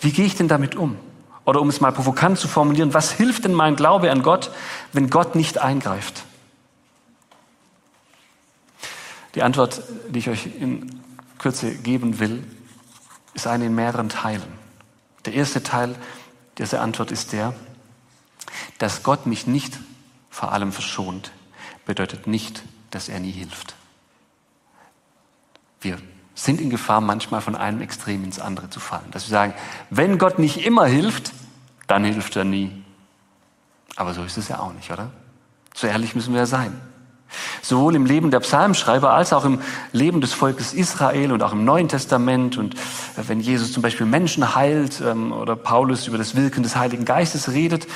Wie 0.00 0.12
gehe 0.12 0.26
ich 0.26 0.36
denn 0.36 0.48
damit 0.48 0.76
um? 0.76 0.96
Oder 1.44 1.60
um 1.60 1.68
es 1.68 1.80
mal 1.80 1.92
provokant 1.92 2.38
zu 2.38 2.48
formulieren, 2.48 2.94
was 2.94 3.12
hilft 3.12 3.44
denn 3.44 3.52
mein 3.52 3.76
Glaube 3.76 4.10
an 4.10 4.22
Gott, 4.22 4.50
wenn 4.92 5.10
Gott 5.10 5.34
nicht 5.34 5.58
eingreift? 5.58 6.24
Die 9.34 9.42
Antwort, 9.42 9.82
die 10.08 10.20
ich 10.20 10.28
euch 10.28 10.46
in 10.46 11.00
Kürze 11.38 11.74
geben 11.74 12.18
will, 12.18 12.44
ist 13.34 13.46
eine 13.46 13.66
in 13.66 13.74
mehreren 13.74 14.08
Teilen. 14.08 14.58
Der 15.24 15.34
erste 15.34 15.62
Teil 15.62 15.96
dieser 16.58 16.80
Antwort 16.80 17.10
ist 17.10 17.32
der, 17.32 17.52
dass 18.78 19.02
Gott 19.02 19.26
mich 19.26 19.46
nicht 19.46 19.78
vor 20.30 20.52
allem 20.52 20.72
verschont, 20.72 21.32
bedeutet 21.84 22.26
nicht, 22.26 22.62
dass 22.90 23.08
er 23.08 23.20
nie 23.20 23.32
hilft. 23.32 23.74
Wir 25.80 25.98
sind 26.34 26.60
in 26.60 26.70
Gefahr, 26.70 27.00
manchmal 27.00 27.40
von 27.40 27.54
einem 27.54 27.80
Extrem 27.80 28.24
ins 28.24 28.40
andere 28.40 28.68
zu 28.70 28.80
fallen. 28.80 29.10
Dass 29.12 29.28
wir 29.28 29.30
sagen, 29.30 29.54
wenn 29.90 30.18
Gott 30.18 30.38
nicht 30.38 30.64
immer 30.64 30.86
hilft, 30.86 31.32
dann 31.86 32.04
hilft 32.04 32.36
er 32.36 32.44
nie. 32.44 32.84
Aber 33.96 34.14
so 34.14 34.24
ist 34.24 34.36
es 34.36 34.48
ja 34.48 34.58
auch 34.58 34.72
nicht, 34.72 34.90
oder? 34.90 35.10
So 35.74 35.86
ehrlich 35.86 36.14
müssen 36.14 36.32
wir 36.32 36.40
ja 36.40 36.46
sein. 36.46 36.80
Sowohl 37.62 37.96
im 37.96 38.06
Leben 38.06 38.30
der 38.30 38.40
Psalmschreiber 38.40 39.12
als 39.12 39.32
auch 39.32 39.44
im 39.44 39.60
Leben 39.92 40.20
des 40.20 40.32
Volkes 40.32 40.72
Israel 40.72 41.32
und 41.32 41.42
auch 41.42 41.52
im 41.52 41.64
Neuen 41.64 41.88
Testament 41.88 42.56
und 42.58 42.74
äh, 42.74 43.22
wenn 43.26 43.40
Jesus 43.40 43.72
zum 43.72 43.82
Beispiel 43.82 44.06
Menschen 44.06 44.54
heilt 44.54 45.00
ähm, 45.00 45.32
oder 45.32 45.56
Paulus 45.56 46.06
über 46.06 46.18
das 46.18 46.36
Wirken 46.36 46.62
des 46.62 46.76
Heiligen 46.76 47.04
Geistes 47.04 47.50
redet 47.50 47.86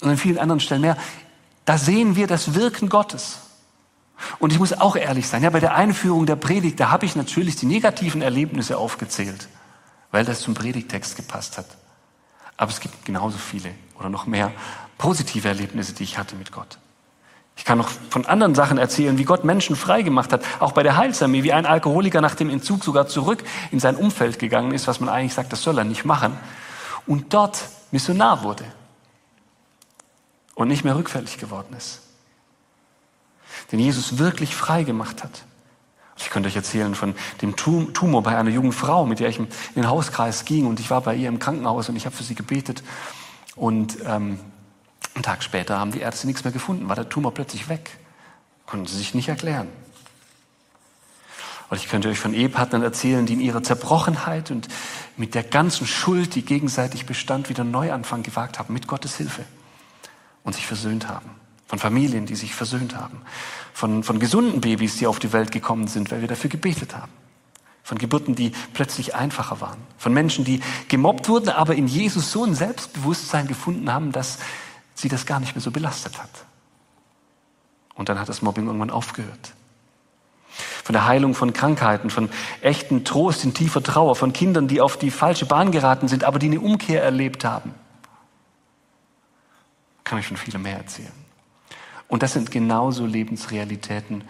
und 0.00 0.10
an 0.10 0.16
vielen 0.16 0.38
anderen 0.38 0.60
Stellen 0.60 0.80
mehr, 0.80 0.96
da 1.64 1.78
sehen 1.78 2.16
wir 2.16 2.26
das 2.26 2.54
Wirken 2.54 2.88
Gottes. 2.88 3.40
Und 4.38 4.52
ich 4.52 4.58
muss 4.58 4.72
auch 4.72 4.96
ehrlich 4.96 5.28
sein, 5.28 5.42
ja, 5.42 5.50
bei 5.50 5.60
der 5.60 5.74
Einführung 5.74 6.26
der 6.26 6.36
Predigt, 6.36 6.80
da 6.80 6.90
habe 6.90 7.06
ich 7.06 7.16
natürlich 7.16 7.56
die 7.56 7.66
negativen 7.66 8.22
Erlebnisse 8.22 8.76
aufgezählt, 8.78 9.48
weil 10.10 10.24
das 10.24 10.40
zum 10.40 10.54
Predigtext 10.54 11.16
gepasst 11.16 11.58
hat. 11.58 11.66
Aber 12.56 12.70
es 12.70 12.80
gibt 12.80 13.04
genauso 13.04 13.38
viele 13.38 13.70
oder 13.98 14.08
noch 14.08 14.26
mehr 14.26 14.52
positive 14.98 15.46
Erlebnisse, 15.48 15.92
die 15.92 16.02
ich 16.02 16.18
hatte 16.18 16.36
mit 16.36 16.52
Gott. 16.52 16.78
Ich 17.56 17.64
kann 17.64 17.78
noch 17.78 17.88
von 18.10 18.24
anderen 18.26 18.54
Sachen 18.54 18.78
erzählen, 18.78 19.18
wie 19.18 19.24
Gott 19.24 19.44
Menschen 19.44 19.74
frei 19.74 20.02
gemacht 20.02 20.32
hat. 20.32 20.44
Auch 20.60 20.72
bei 20.72 20.84
der 20.84 20.96
Heilsarmee, 20.96 21.42
wie 21.42 21.52
ein 21.52 21.66
Alkoholiker 21.66 22.20
nach 22.20 22.36
dem 22.36 22.50
Entzug 22.50 22.84
sogar 22.84 23.08
zurück 23.08 23.42
in 23.72 23.80
sein 23.80 23.96
Umfeld 23.96 24.38
gegangen 24.38 24.72
ist, 24.72 24.86
was 24.86 25.00
man 25.00 25.08
eigentlich 25.08 25.34
sagt, 25.34 25.52
das 25.52 25.62
soll 25.62 25.76
er 25.78 25.84
nicht 25.84 26.04
machen. 26.04 26.36
Und 27.06 27.34
dort 27.34 27.64
Missionar 27.90 28.44
wurde. 28.44 28.64
Und 30.54 30.68
nicht 30.68 30.84
mehr 30.84 30.96
rückfällig 30.96 31.38
geworden 31.38 31.74
ist. 31.76 32.00
Den 33.70 33.80
Jesus 33.80 34.18
wirklich 34.18 34.54
frei 34.54 34.82
gemacht 34.82 35.22
hat. 35.22 35.44
Ich 36.16 36.30
könnte 36.30 36.48
euch 36.48 36.56
erzählen 36.56 36.94
von 36.94 37.14
dem 37.42 37.54
Tumor 37.56 38.22
bei 38.22 38.36
einer 38.36 38.50
jungen 38.50 38.72
Frau, 38.72 39.06
mit 39.06 39.20
der 39.20 39.28
ich 39.28 39.38
in 39.38 39.48
den 39.76 39.88
Hauskreis 39.88 40.44
ging 40.44 40.66
und 40.66 40.80
ich 40.80 40.90
war 40.90 41.00
bei 41.00 41.14
ihr 41.14 41.28
im 41.28 41.38
Krankenhaus 41.38 41.88
und 41.88 41.96
ich 41.96 42.06
habe 42.06 42.16
für 42.16 42.24
sie 42.24 42.34
gebetet. 42.34 42.82
Und 43.54 43.98
ähm, 44.04 44.40
einen 45.14 45.22
Tag 45.22 45.42
später 45.42 45.78
haben 45.78 45.92
die 45.92 46.00
Ärzte 46.00 46.26
nichts 46.26 46.44
mehr 46.44 46.52
gefunden, 46.52 46.88
war 46.88 46.96
der 46.96 47.08
Tumor 47.08 47.32
plötzlich 47.32 47.68
weg. 47.68 47.90
Konnten 48.66 48.86
sie 48.86 48.96
sich 48.96 49.14
nicht 49.14 49.28
erklären. 49.28 49.68
Und 51.70 51.76
ich 51.76 51.88
könnte 51.88 52.08
euch 52.08 52.18
von 52.18 52.34
Ehepartnern 52.34 52.82
erzählen, 52.82 53.26
die 53.26 53.34
in 53.34 53.40
ihrer 53.40 53.62
Zerbrochenheit 53.62 54.50
und 54.50 54.68
mit 55.16 55.34
der 55.34 55.42
ganzen 55.42 55.86
Schuld, 55.86 56.34
die 56.34 56.42
gegenseitig 56.42 57.04
bestand, 57.04 57.48
wieder 57.48 57.64
Neuanfang 57.64 58.22
gewagt 58.22 58.58
haben, 58.58 58.72
mit 58.72 58.86
Gottes 58.86 59.16
Hilfe 59.16 59.44
und 60.44 60.54
sich 60.54 60.66
versöhnt 60.66 61.08
haben. 61.08 61.30
Von 61.68 61.78
Familien, 61.78 62.26
die 62.26 62.34
sich 62.34 62.54
versöhnt 62.54 62.96
haben. 62.96 63.20
Von, 63.74 64.02
von 64.02 64.18
gesunden 64.18 64.60
Babys, 64.60 64.96
die 64.96 65.06
auf 65.06 65.18
die 65.18 65.32
Welt 65.32 65.52
gekommen 65.52 65.86
sind, 65.86 66.10
weil 66.10 66.22
wir 66.22 66.28
dafür 66.28 66.50
gebetet 66.50 66.96
haben. 66.96 67.12
Von 67.82 67.98
Geburten, 67.98 68.34
die 68.34 68.52
plötzlich 68.72 69.14
einfacher 69.14 69.60
waren. 69.60 69.78
Von 69.98 70.12
Menschen, 70.12 70.44
die 70.44 70.60
gemobbt 70.88 71.28
wurden, 71.28 71.50
aber 71.50 71.74
in 71.74 71.86
Jesus 71.86 72.32
so 72.32 72.44
ein 72.44 72.54
Selbstbewusstsein 72.54 73.46
gefunden 73.46 73.92
haben, 73.92 74.12
dass 74.12 74.38
sie 74.94 75.08
das 75.08 75.26
gar 75.26 75.40
nicht 75.40 75.54
mehr 75.54 75.62
so 75.62 75.70
belastet 75.70 76.18
hat. 76.18 76.30
Und 77.94 78.08
dann 78.08 78.18
hat 78.18 78.28
das 78.28 78.42
Mobbing 78.42 78.66
irgendwann 78.66 78.90
aufgehört. 78.90 79.52
Von 80.84 80.94
der 80.94 81.06
Heilung 81.06 81.34
von 81.34 81.52
Krankheiten, 81.52 82.08
von 82.08 82.30
echten 82.62 83.04
Trost 83.04 83.44
in 83.44 83.52
tiefer 83.52 83.82
Trauer, 83.82 84.16
von 84.16 84.32
Kindern, 84.32 84.68
die 84.68 84.80
auf 84.80 84.96
die 84.96 85.10
falsche 85.10 85.44
Bahn 85.46 85.70
geraten 85.70 86.08
sind, 86.08 86.24
aber 86.24 86.38
die 86.38 86.46
eine 86.46 86.60
Umkehr 86.60 87.02
erlebt 87.02 87.44
haben. 87.44 87.74
Kann 90.04 90.18
ich 90.18 90.26
schon 90.26 90.38
viele 90.38 90.58
mehr 90.58 90.78
erzählen. 90.78 91.27
Und 92.08 92.22
das 92.22 92.32
sind 92.32 92.50
genauso 92.50 93.06
Lebensrealitäten 93.06 94.24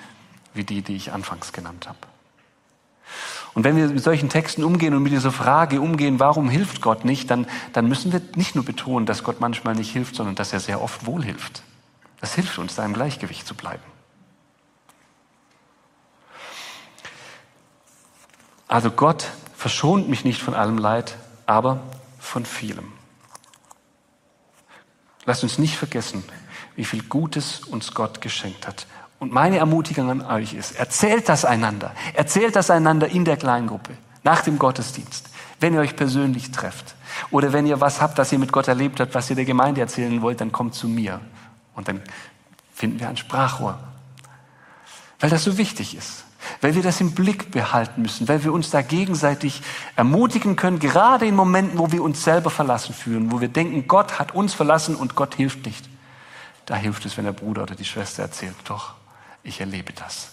wie 0.54 0.64
die, 0.64 0.82
die 0.82 0.96
ich 0.96 1.12
anfangs 1.12 1.52
genannt 1.52 1.88
habe. 1.88 1.98
Und 3.54 3.64
wenn 3.64 3.76
wir 3.76 3.88
mit 3.88 4.02
solchen 4.02 4.28
Texten 4.28 4.62
umgehen 4.62 4.94
und 4.94 5.02
mit 5.02 5.12
dieser 5.12 5.32
Frage 5.32 5.80
umgehen, 5.80 6.20
warum 6.20 6.48
hilft 6.48 6.82
Gott 6.82 7.04
nicht, 7.04 7.30
dann, 7.30 7.46
dann 7.72 7.88
müssen 7.88 8.12
wir 8.12 8.20
nicht 8.34 8.54
nur 8.54 8.64
betonen, 8.64 9.06
dass 9.06 9.24
Gott 9.24 9.40
manchmal 9.40 9.74
nicht 9.74 9.92
hilft, 9.92 10.14
sondern 10.14 10.34
dass 10.34 10.52
er 10.52 10.60
sehr 10.60 10.82
oft 10.82 11.06
wohl 11.06 11.24
hilft. 11.24 11.62
Das 12.20 12.34
hilft 12.34 12.58
uns, 12.58 12.74
da 12.74 12.84
im 12.84 12.94
Gleichgewicht 12.94 13.46
zu 13.46 13.54
bleiben. 13.54 13.82
Also 18.66 18.90
Gott 18.90 19.30
verschont 19.56 20.08
mich 20.08 20.24
nicht 20.24 20.42
von 20.42 20.54
allem 20.54 20.78
Leid, 20.78 21.16
aber 21.46 21.80
von 22.18 22.44
vielem. 22.44 22.92
Lasst 25.24 25.42
uns 25.42 25.58
nicht 25.58 25.76
vergessen, 25.76 26.22
wie 26.78 26.84
viel 26.84 27.02
Gutes 27.02 27.62
uns 27.64 27.92
Gott 27.92 28.20
geschenkt 28.20 28.68
hat. 28.68 28.86
Und 29.18 29.32
meine 29.32 29.58
Ermutigung 29.58 30.10
an 30.10 30.22
euch 30.22 30.54
ist, 30.54 30.76
erzählt 30.76 31.28
das 31.28 31.44
einander. 31.44 31.90
Erzählt 32.14 32.54
das 32.54 32.70
einander 32.70 33.08
in 33.08 33.24
der 33.24 33.36
Kleingruppe, 33.36 33.94
nach 34.22 34.42
dem 34.42 34.60
Gottesdienst, 34.60 35.28
wenn 35.58 35.74
ihr 35.74 35.80
euch 35.80 35.96
persönlich 35.96 36.52
trefft. 36.52 36.94
Oder 37.32 37.52
wenn 37.52 37.66
ihr 37.66 37.80
was 37.80 38.00
habt, 38.00 38.16
das 38.16 38.30
ihr 38.30 38.38
mit 38.38 38.52
Gott 38.52 38.68
erlebt 38.68 39.00
habt, 39.00 39.12
was 39.16 39.28
ihr 39.28 39.34
der 39.34 39.44
Gemeinde 39.44 39.80
erzählen 39.80 40.22
wollt, 40.22 40.40
dann 40.40 40.52
kommt 40.52 40.76
zu 40.76 40.86
mir. 40.86 41.20
Und 41.74 41.88
dann 41.88 42.00
finden 42.72 43.00
wir 43.00 43.08
ein 43.08 43.16
Sprachrohr. 43.16 43.76
Weil 45.18 45.30
das 45.30 45.42
so 45.42 45.58
wichtig 45.58 45.96
ist. 45.96 46.26
Weil 46.60 46.76
wir 46.76 46.82
das 46.84 47.00
im 47.00 47.10
Blick 47.10 47.50
behalten 47.50 48.02
müssen. 48.02 48.28
Weil 48.28 48.44
wir 48.44 48.52
uns 48.52 48.70
da 48.70 48.82
gegenseitig 48.82 49.62
ermutigen 49.96 50.54
können, 50.54 50.78
gerade 50.78 51.26
in 51.26 51.34
Momenten, 51.34 51.76
wo 51.76 51.90
wir 51.90 52.04
uns 52.04 52.22
selber 52.22 52.50
verlassen 52.50 52.94
fühlen, 52.94 53.32
wo 53.32 53.40
wir 53.40 53.48
denken, 53.48 53.88
Gott 53.88 54.20
hat 54.20 54.32
uns 54.32 54.54
verlassen 54.54 54.94
und 54.94 55.16
Gott 55.16 55.34
hilft 55.34 55.66
nicht. 55.66 55.88
Da 56.68 56.76
hilft 56.76 57.06
es, 57.06 57.16
wenn 57.16 57.24
der 57.24 57.32
Bruder 57.32 57.62
oder 57.62 57.74
die 57.74 57.86
Schwester 57.86 58.22
erzählt, 58.22 58.54
doch, 58.64 58.92
ich 59.42 59.58
erlebe 59.58 59.94
das. 59.94 60.32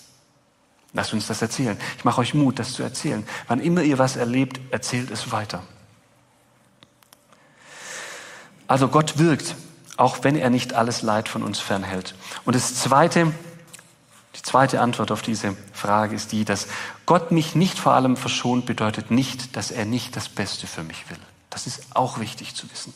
Lasst 0.91 1.13
uns 1.13 1.27
das 1.27 1.41
erzählen. 1.41 1.77
Ich 1.97 2.03
mache 2.03 2.19
euch 2.19 2.33
Mut, 2.33 2.59
das 2.59 2.73
zu 2.73 2.83
erzählen. 2.83 3.25
Wann 3.47 3.61
immer 3.61 3.83
ihr 3.83 3.99
was 3.99 4.17
erlebt, 4.17 4.59
erzählt 4.69 5.11
es 5.11 5.31
weiter. 5.31 5.63
Also 8.67 8.89
Gott 8.89 9.17
wirkt, 9.17 9.55
auch 9.95 10.25
wenn 10.25 10.35
er 10.35 10.49
nicht 10.49 10.73
alles 10.73 11.03
Leid 11.03 11.29
von 11.29 11.41
uns 11.41 11.59
fernhält. 11.59 12.15
Und 12.43 12.53
das 12.53 12.75
zweite, 12.75 13.33
die 14.35 14.41
zweite 14.41 14.81
Antwort 14.81 15.11
auf 15.11 15.21
diese 15.21 15.55
Frage 15.71 16.17
ist 16.17 16.33
die, 16.33 16.43
dass 16.43 16.67
Gott 17.05 17.31
mich 17.31 17.55
nicht 17.55 17.79
vor 17.79 17.93
allem 17.93 18.17
verschont, 18.17 18.65
bedeutet 18.65 19.09
nicht, 19.09 19.55
dass 19.55 19.71
er 19.71 19.85
nicht 19.85 20.17
das 20.17 20.27
Beste 20.27 20.67
für 20.67 20.83
mich 20.83 21.09
will. 21.09 21.19
Das 21.49 21.65
ist 21.65 21.95
auch 21.95 22.19
wichtig 22.19 22.55
zu 22.55 22.69
wissen. 22.69 22.93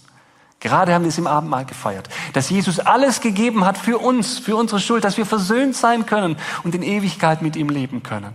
Gerade 0.59 0.93
haben 0.93 1.03
wir 1.03 1.09
es 1.09 1.17
im 1.17 1.27
Abendmahl 1.27 1.65
gefeiert, 1.65 2.09
dass 2.33 2.49
Jesus 2.49 2.79
alles 2.79 3.21
gegeben 3.21 3.65
hat 3.65 3.77
für 3.77 3.97
uns, 3.97 4.39
für 4.39 4.57
unsere 4.57 4.81
Schuld, 4.81 5.05
dass 5.05 5.17
wir 5.17 5.25
versöhnt 5.25 5.75
sein 5.75 6.05
können 6.05 6.35
und 6.63 6.75
in 6.75 6.83
Ewigkeit 6.83 7.41
mit 7.41 7.55
ihm 7.55 7.69
leben 7.69 8.03
können. 8.03 8.33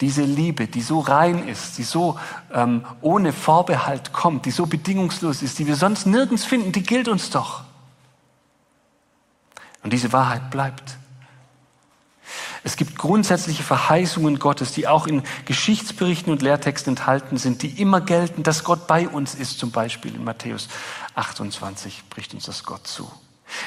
Diese 0.00 0.22
Liebe, 0.22 0.66
die 0.66 0.80
so 0.80 0.98
rein 0.98 1.46
ist, 1.46 1.78
die 1.78 1.84
so 1.84 2.18
ähm, 2.52 2.84
ohne 3.00 3.32
Vorbehalt 3.32 4.12
kommt, 4.12 4.44
die 4.44 4.50
so 4.50 4.66
bedingungslos 4.66 5.42
ist, 5.42 5.58
die 5.60 5.66
wir 5.68 5.76
sonst 5.76 6.06
nirgends 6.06 6.44
finden, 6.44 6.72
die 6.72 6.82
gilt 6.82 7.06
uns 7.06 7.30
doch. 7.30 7.62
Und 9.82 9.92
diese 9.92 10.12
Wahrheit 10.12 10.50
bleibt. 10.50 10.98
Es 12.62 12.76
gibt 12.76 12.98
grundsätzliche 12.98 13.62
Verheißungen 13.62 14.38
Gottes, 14.38 14.72
die 14.72 14.86
auch 14.86 15.06
in 15.06 15.22
Geschichtsberichten 15.46 16.32
und 16.32 16.42
Lehrtexten 16.42 16.92
enthalten 16.92 17.38
sind, 17.38 17.62
die 17.62 17.80
immer 17.80 18.00
gelten, 18.00 18.42
dass 18.42 18.64
Gott 18.64 18.86
bei 18.86 19.08
uns 19.08 19.34
ist. 19.34 19.58
Zum 19.58 19.70
Beispiel 19.70 20.14
in 20.14 20.24
Matthäus 20.24 20.68
28 21.14 22.02
bricht 22.10 22.34
uns 22.34 22.44
das 22.44 22.64
Gott 22.64 22.86
zu. 22.86 23.10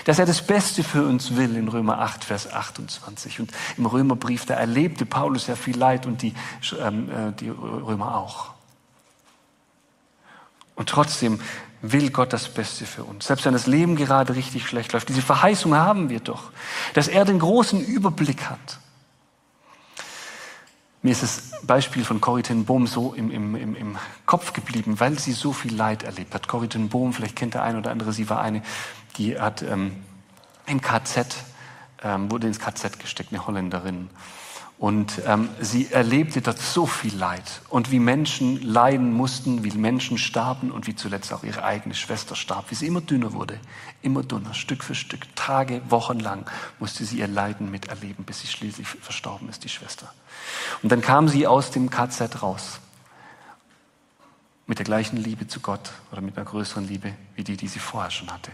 Dass 0.05 0.19
er 0.19 0.25
das 0.25 0.45
Beste 0.45 0.83
für 0.83 1.03
uns 1.03 1.35
will 1.35 1.55
in 1.55 1.67
Römer 1.67 1.99
8, 1.99 2.23
Vers 2.23 2.51
28. 2.51 3.39
Und 3.39 3.51
im 3.77 3.85
Römerbrief, 3.85 4.45
da 4.45 4.53
erlebte 4.53 5.05
Paulus 5.05 5.47
ja 5.47 5.55
viel 5.55 5.77
Leid 5.77 6.05
und 6.05 6.21
die, 6.21 6.33
ähm, 6.79 7.09
äh, 7.09 7.31
die 7.33 7.49
Römer 7.49 8.15
auch. 8.15 8.53
Und 10.75 10.89
trotzdem 10.89 11.39
will 11.81 12.11
Gott 12.11 12.31
das 12.31 12.47
Beste 12.47 12.85
für 12.85 13.03
uns. 13.03 13.27
Selbst 13.27 13.45
wenn 13.45 13.53
das 13.53 13.67
Leben 13.67 13.95
gerade 13.95 14.35
richtig 14.35 14.67
schlecht 14.67 14.93
läuft. 14.93 15.09
Diese 15.09 15.21
Verheißung 15.21 15.75
haben 15.75 16.09
wir 16.09 16.21
doch, 16.21 16.51
dass 16.93 17.07
er 17.07 17.25
den 17.25 17.39
großen 17.39 17.83
Überblick 17.83 18.49
hat. 18.49 18.79
Mir 21.03 21.11
ist 21.11 21.21
das 21.21 21.51
Beispiel 21.63 22.05
von 22.05 22.21
Corrie 22.21 22.43
Bohm 22.63 22.87
so 22.87 23.13
im, 23.13 23.29
im, 23.29 23.55
im, 23.55 23.75
im 23.75 23.97
Kopf 24.25 24.53
geblieben, 24.53 25.01
weil 25.01 25.19
sie 25.19 25.33
so 25.33 25.51
viel 25.51 25.75
Leid 25.75 26.03
erlebt 26.03 26.33
hat. 26.33 26.47
Corrie 26.47 26.67
Bohm, 26.67 27.11
vielleicht 27.11 27.35
kennt 27.35 27.55
der 27.55 27.63
eine 27.63 27.79
oder 27.79 27.91
andere, 27.91 28.13
sie 28.13 28.29
war 28.29 28.39
eine, 28.39 28.61
die 29.17 29.37
hat 29.37 29.63
ähm, 29.63 29.97
im 30.65 30.79
KZ, 30.79 31.35
ähm, 32.03 32.31
wurde 32.31 32.47
ins 32.47 32.57
KZ 32.57 32.99
gesteckt, 32.99 33.33
eine 33.33 33.45
Holländerin. 33.45 34.09
Und 34.77 35.21
ähm, 35.27 35.49
sie 35.59 35.91
erlebte 35.91 36.41
dort 36.41 36.59
so 36.59 36.85
viel 36.85 37.15
Leid 37.15 37.61
und 37.67 37.91
wie 37.91 37.99
Menschen 37.99 38.61
leiden 38.61 39.11
mussten, 39.11 39.65
wie 39.65 39.71
Menschen 39.71 40.17
starben 40.17 40.71
und 40.71 40.87
wie 40.87 40.95
zuletzt 40.95 41.33
auch 41.33 41.43
ihre 41.43 41.65
eigene 41.65 41.95
Schwester 41.95 42.35
starb, 42.37 42.71
wie 42.71 42.75
sie 42.75 42.87
immer 42.87 43.01
dünner 43.01 43.33
wurde, 43.33 43.59
immer 44.01 44.23
dünner, 44.23 44.53
Stück 44.53 44.85
für 44.85 44.95
Stück, 44.95 45.35
Tage, 45.35 45.81
Wochen 45.89 46.19
lang 46.19 46.49
musste 46.79 47.03
sie 47.03 47.19
ihr 47.19 47.27
Leiden 47.27 47.71
miterleben, 47.71 48.23
bis 48.23 48.39
sie 48.39 48.47
schließlich 48.47 48.87
verstorben 48.87 49.49
ist, 49.49 49.65
die 49.65 49.69
Schwester. 49.69 50.13
Und 50.81 50.91
dann 50.91 51.01
kam 51.01 51.27
sie 51.27 51.47
aus 51.47 51.71
dem 51.71 51.89
KZ 51.89 52.41
raus 52.41 52.79
mit 54.67 54.79
der 54.79 54.85
gleichen 54.85 55.17
Liebe 55.17 55.47
zu 55.47 55.59
Gott 55.59 55.91
oder 56.11 56.21
mit 56.21 56.37
einer 56.37 56.45
größeren 56.45 56.87
Liebe 56.87 57.13
wie 57.35 57.43
die, 57.43 57.57
die 57.57 57.67
sie 57.67 57.79
vorher 57.79 58.11
schon 58.11 58.31
hatte. 58.31 58.51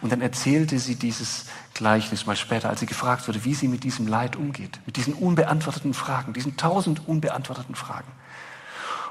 Und 0.00 0.12
dann 0.12 0.20
erzählte 0.20 0.78
sie 0.78 0.94
dieses 0.94 1.46
Gleichnis 1.74 2.26
mal 2.26 2.36
später, 2.36 2.68
als 2.68 2.80
sie 2.80 2.86
gefragt 2.86 3.26
wurde, 3.26 3.44
wie 3.44 3.54
sie 3.54 3.68
mit 3.68 3.84
diesem 3.84 4.06
Leid 4.06 4.36
umgeht, 4.36 4.80
mit 4.86 4.96
diesen 4.96 5.14
unbeantworteten 5.14 5.94
Fragen, 5.94 6.32
diesen 6.32 6.56
tausend 6.56 7.08
unbeantworteten 7.08 7.74
Fragen. 7.74 8.10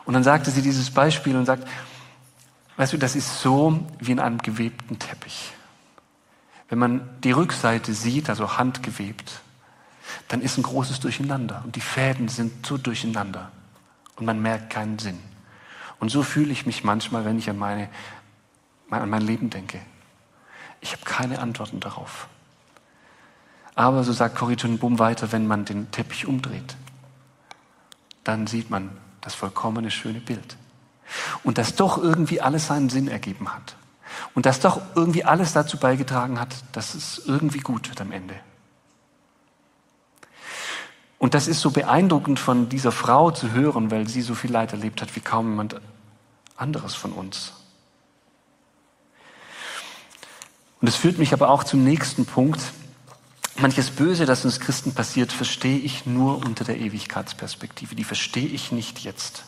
Und 0.06 0.14
dann 0.14 0.24
sagte 0.24 0.52
sie 0.52 0.62
dieses 0.62 0.92
Beispiel 0.92 1.36
und 1.36 1.46
sagt, 1.46 1.68
weißt 2.78 2.94
du, 2.94 2.98
das 2.98 3.16
ist 3.16 3.42
so 3.42 3.86
wie 4.00 4.12
in 4.12 4.20
einem 4.20 4.40
gewebten 4.40 5.00
Teppich. 5.00 5.54
Wenn 6.70 6.80
man 6.80 7.10
die 7.24 7.32
Rückseite 7.32 7.94
sieht, 7.94 8.30
also 8.30 8.58
handgewebt, 8.58 9.42
dann 10.28 10.42
ist 10.42 10.58
ein 10.58 10.64
großes 10.64 11.00
Durcheinander 11.00 11.62
und 11.66 11.76
die 11.76 11.82
Fäden 11.82 12.28
sind 12.28 12.66
so 12.66 12.78
durcheinander 12.78 13.52
und 14.16 14.26
man 14.26 14.42
merkt 14.42 14.70
keinen 14.70 15.00
Sinn. 15.00 15.20
Und 16.00 16.10
so 16.10 16.24
fühle 16.24 16.52
ich 16.52 16.66
mich 16.66 16.84
manchmal, 16.84 17.26
wenn 17.26 17.38
ich 17.38 17.50
an, 17.50 17.58
meine, 17.58 17.90
an 18.90 19.10
mein 19.10 19.22
Leben 19.22 19.50
denke. 19.50 19.80
Ich 20.82 20.92
habe 20.92 21.06
keine 21.06 21.40
Antworten 21.40 21.80
darauf. 21.80 22.28
Aber 23.76 24.04
so 24.04 24.12
sagt 24.12 24.36
Corrie 24.36 24.56
Bum 24.56 25.00
weiter, 25.00 25.32
wenn 25.32 25.48
man 25.48 25.66
den 25.66 25.90
Teppich 25.92 26.28
umdreht, 26.28 26.76
dann 28.24 28.48
sieht 28.48 28.70
man 28.70 28.92
das 29.22 29.34
vollkommene 29.34 29.92
schöne 29.92 30.20
Bild. 30.20 30.58
Und 31.44 31.58
dass 31.58 31.76
doch 31.76 31.98
irgendwie 31.98 32.42
alles 32.42 32.68
seinen 32.68 32.90
Sinn 32.90 33.08
ergeben 33.08 33.54
hat. 33.54 33.76
Und 34.36 34.46
dass 34.46 34.60
doch 34.60 34.82
irgendwie 34.96 35.24
alles 35.24 35.54
dazu 35.54 35.78
beigetragen 35.78 36.40
hat, 36.40 36.54
dass 36.72 36.94
es 36.94 37.22
irgendwie 37.26 37.60
gut 37.60 37.90
wird 37.90 38.02
am 38.02 38.12
Ende. 38.12 38.36
Und 41.24 41.34
das 41.36 41.48
ist 41.48 41.62
so 41.62 41.72
beeindruckend 41.72 42.38
von 42.38 42.68
dieser 42.68 42.92
Frau 42.92 43.32
zu 43.32 43.54
hören, 43.54 43.92
weil 43.92 44.10
sie 44.10 44.22
so 44.22 44.36
viel 44.36 44.52
Leid 44.52 44.74
erlebt 44.74 45.02
hat 45.02 45.16
wie 45.16 45.22
kaum 45.22 45.52
jemand 45.52 45.80
anderes 46.58 46.96
von 46.96 47.14
uns. 47.14 47.54
Und 50.82 50.90
es 50.90 50.98
führt 50.98 51.20
mich 51.20 51.32
aber 51.32 51.48
auch 51.50 51.64
zum 51.64 51.82
nächsten 51.82 52.26
Punkt. 52.26 52.60
Manches 53.56 53.92
Böse, 53.92 54.26
das 54.26 54.44
uns 54.44 54.60
Christen 54.60 54.94
passiert, 54.94 55.32
verstehe 55.32 55.78
ich 55.78 56.06
nur 56.06 56.46
unter 56.46 56.66
der 56.66 56.78
Ewigkeitsperspektive. 56.78 57.96
Die 57.96 58.04
verstehe 58.04 58.50
ich 58.50 58.74
nicht 58.74 59.00
jetzt. 59.00 59.46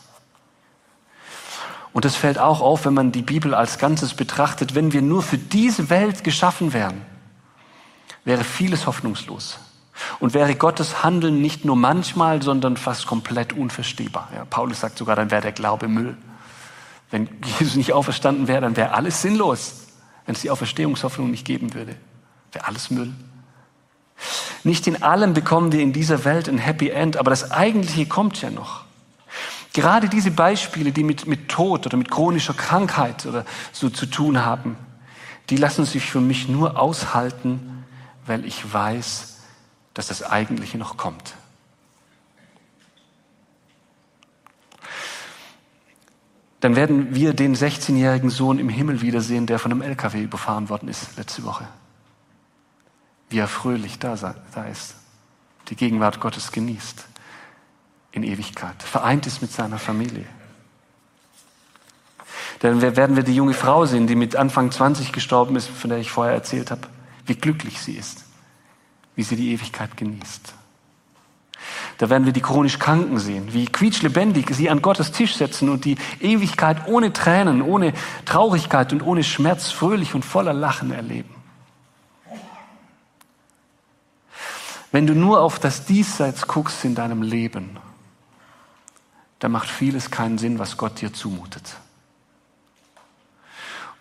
Und 1.92 2.06
es 2.06 2.16
fällt 2.16 2.38
auch 2.38 2.62
auf, 2.62 2.86
wenn 2.86 2.94
man 2.94 3.12
die 3.12 3.20
Bibel 3.20 3.52
als 3.52 3.76
Ganzes 3.76 4.14
betrachtet. 4.14 4.74
Wenn 4.74 4.94
wir 4.94 5.02
nur 5.02 5.22
für 5.22 5.36
diese 5.36 5.90
Welt 5.90 6.24
geschaffen 6.24 6.72
wären, 6.72 7.02
wäre 8.24 8.44
vieles 8.44 8.86
hoffnungslos. 8.86 9.58
Und 10.20 10.34
wäre 10.34 10.54
Gottes 10.54 11.02
Handeln 11.02 11.40
nicht 11.40 11.64
nur 11.64 11.76
manchmal, 11.76 12.42
sondern 12.42 12.76
fast 12.76 13.06
komplett 13.06 13.52
unverstehbar. 13.52 14.28
Ja, 14.34 14.44
Paulus 14.44 14.80
sagt 14.80 14.98
sogar, 14.98 15.16
dann 15.16 15.30
wäre 15.30 15.42
der 15.42 15.52
Glaube 15.52 15.88
Müll. 15.88 16.16
Wenn 17.10 17.28
Jesus 17.58 17.76
nicht 17.76 17.92
auferstanden 17.92 18.48
wäre, 18.48 18.60
dann 18.60 18.76
wäre 18.76 18.92
alles 18.92 19.22
sinnlos 19.22 19.86
wenn 20.26 20.34
es 20.34 20.42
die 20.42 20.50
Auferstehungshoffnung 20.50 21.30
nicht 21.30 21.46
geben 21.46 21.72
würde. 21.72 21.96
Wäre 22.52 22.66
alles 22.66 22.90
Müll. 22.90 23.12
Nicht 24.64 24.86
in 24.86 25.02
allem 25.02 25.32
bekommen 25.34 25.72
wir 25.72 25.80
in 25.80 25.92
dieser 25.92 26.24
Welt 26.24 26.48
ein 26.48 26.58
Happy 26.58 26.90
End, 26.90 27.16
aber 27.16 27.30
das 27.30 27.52
Eigentliche 27.52 28.06
kommt 28.06 28.42
ja 28.42 28.50
noch. 28.50 28.84
Gerade 29.72 30.08
diese 30.08 30.30
Beispiele, 30.30 30.90
die 30.90 31.04
mit, 31.04 31.26
mit 31.26 31.48
Tod 31.48 31.86
oder 31.86 31.96
mit 31.96 32.10
chronischer 32.10 32.54
Krankheit 32.54 33.26
oder 33.26 33.44
so 33.72 33.90
zu 33.90 34.06
tun 34.06 34.44
haben, 34.44 34.76
die 35.50 35.56
lassen 35.56 35.84
sich 35.84 36.04
für 36.04 36.20
mich 36.20 36.48
nur 36.48 36.80
aushalten, 36.80 37.84
weil 38.26 38.44
ich 38.44 38.72
weiß, 38.72 39.35
dass 39.96 40.06
das 40.06 40.22
Eigentliche 40.22 40.78
noch 40.78 40.96
kommt. 40.96 41.34
dann 46.66 46.74
werden 46.74 47.14
wir 47.14 47.32
den 47.32 47.54
16-jährigen 47.54 48.28
Sohn 48.28 48.58
im 48.58 48.68
Himmel 48.68 49.00
wiedersehen, 49.00 49.46
der 49.46 49.60
von 49.60 49.70
einem 49.70 49.82
LKW 49.82 50.20
überfahren 50.20 50.68
worden 50.68 50.88
ist 50.88 51.16
letzte 51.16 51.44
Woche. 51.44 51.68
Wie 53.28 53.38
er 53.38 53.46
fröhlich 53.46 54.00
da, 54.00 54.14
ist, 54.14 54.96
die 55.68 55.76
Gegenwart 55.76 56.18
Gottes 56.18 56.50
genießt 56.50 57.06
in 58.10 58.24
Ewigkeit, 58.24 58.82
vereint 58.82 59.28
ist 59.28 59.42
mit 59.42 59.52
seiner 59.52 59.78
Familie. 59.78 60.24
Dann 62.58 62.82
werden 62.82 63.14
wir 63.14 63.22
die 63.22 63.36
junge 63.36 63.54
Frau 63.54 63.86
sehen, 63.86 64.08
die 64.08 64.16
mit 64.16 64.34
Anfang 64.34 64.72
20 64.72 65.12
gestorben 65.12 65.54
ist, 65.54 65.68
von 65.68 65.90
der 65.90 66.00
ich 66.00 66.10
vorher 66.10 66.34
erzählt 66.34 66.72
habe, 66.72 66.88
wie 67.26 67.36
glücklich 67.36 67.80
sie 67.80 67.94
ist, 67.94 68.24
wie 69.16 69.22
sie 69.22 69.36
die 69.36 69.52
Ewigkeit 69.52 69.96
genießt. 69.96 70.54
Da 71.98 72.10
werden 72.10 72.26
wir 72.26 72.32
die 72.32 72.42
chronisch 72.42 72.78
Kranken 72.78 73.18
sehen, 73.18 73.52
wie 73.52 73.64
quietschlebendig 73.64 74.54
sie 74.54 74.68
an 74.68 74.82
Gottes 74.82 75.12
Tisch 75.12 75.34
setzen 75.36 75.70
und 75.70 75.84
die 75.84 75.96
Ewigkeit 76.20 76.86
ohne 76.86 77.12
Tränen, 77.12 77.62
ohne 77.62 77.94
Traurigkeit 78.26 78.92
und 78.92 79.02
ohne 79.02 79.24
Schmerz 79.24 79.70
fröhlich 79.70 80.14
und 80.14 80.24
voller 80.24 80.52
Lachen 80.52 80.92
erleben. 80.92 81.34
Wenn 84.92 85.06
du 85.06 85.14
nur 85.14 85.40
auf 85.40 85.58
das 85.58 85.84
Diesseits 85.84 86.46
guckst 86.46 86.84
in 86.84 86.94
deinem 86.94 87.22
Leben, 87.22 87.78
dann 89.38 89.52
macht 89.52 89.68
vieles 89.68 90.10
keinen 90.10 90.38
Sinn, 90.38 90.58
was 90.58 90.76
Gott 90.76 91.00
dir 91.00 91.12
zumutet. 91.12 91.76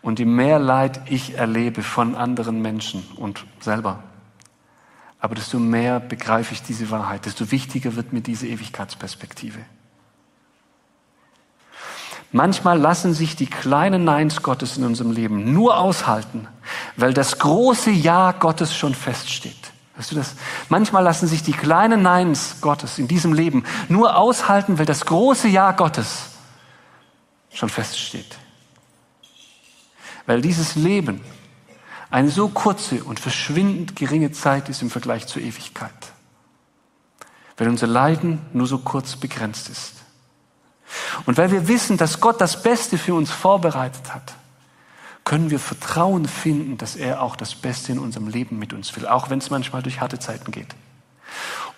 Und 0.01 0.19
je 0.19 0.25
mehr 0.25 0.59
Leid 0.59 1.01
ich 1.09 1.35
erlebe 1.35 1.81
von 1.81 2.15
anderen 2.15 2.61
Menschen 2.61 3.03
und 3.15 3.45
selber, 3.59 4.03
aber 5.25 5.33
desto 5.33 5.57
mehr 5.57 5.99
begreife 5.99 6.53
ich 6.53 6.61
diese 6.61 6.91
Wahrheit, 6.91 7.25
desto 7.25 7.49
wichtiger 7.49 7.95
wird 7.95 8.13
mir 8.13 8.21
diese 8.21 8.45
Ewigkeitsperspektive. 8.45 9.57
Manchmal 12.31 12.77
lassen 12.77 13.15
sich 13.15 13.35
die 13.35 13.47
kleinen 13.47 14.03
Neins 14.03 14.43
Gottes 14.43 14.77
in 14.77 14.83
unserem 14.83 15.09
Leben 15.09 15.51
nur 15.51 15.79
aushalten, 15.79 16.47
weil 16.95 17.11
das 17.15 17.39
große 17.39 17.89
Ja 17.89 18.33
Gottes 18.33 18.75
schon 18.75 18.93
feststeht. 18.93 19.71
Weißt 19.97 20.11
du 20.11 20.15
das? 20.15 20.35
Manchmal 20.69 21.01
lassen 21.01 21.25
sich 21.25 21.41
die 21.41 21.53
kleinen 21.53 22.03
Neins 22.03 22.57
Gottes 22.61 22.99
in 22.99 23.07
diesem 23.07 23.33
Leben 23.33 23.63
nur 23.89 24.17
aushalten, 24.17 24.77
weil 24.77 24.85
das 24.85 25.07
große 25.07 25.47
Ja 25.47 25.71
Gottes 25.71 26.33
schon 27.51 27.69
feststeht. 27.69 28.37
Weil 30.27 30.41
dieses 30.41 30.75
Leben 30.75 31.21
eine 32.09 32.29
so 32.29 32.49
kurze 32.49 33.03
und 33.03 33.19
verschwindend 33.19 33.95
geringe 33.95 34.31
Zeit 34.31 34.69
ist 34.69 34.81
im 34.81 34.89
Vergleich 34.89 35.27
zur 35.27 35.41
Ewigkeit. 35.41 35.91
Weil 37.57 37.69
unser 37.69 37.87
Leiden 37.87 38.41
nur 38.53 38.67
so 38.67 38.79
kurz 38.79 39.15
begrenzt 39.15 39.69
ist. 39.69 39.93
Und 41.25 41.37
weil 41.37 41.51
wir 41.51 41.67
wissen, 41.67 41.97
dass 41.97 42.19
Gott 42.19 42.39
das 42.41 42.61
Beste 42.61 42.97
für 42.97 43.13
uns 43.13 43.31
vorbereitet 43.31 44.13
hat, 44.13 44.35
können 45.23 45.49
wir 45.49 45.59
Vertrauen 45.59 46.27
finden, 46.27 46.77
dass 46.77 46.95
er 46.95 47.21
auch 47.21 47.35
das 47.35 47.55
Beste 47.55 47.91
in 47.91 47.99
unserem 47.99 48.27
Leben 48.27 48.59
mit 48.59 48.73
uns 48.73 48.95
will, 48.95 49.07
auch 49.07 49.29
wenn 49.29 49.39
es 49.39 49.49
manchmal 49.49 49.81
durch 49.81 49.99
harte 49.99 50.19
Zeiten 50.19 50.51
geht. 50.51 50.75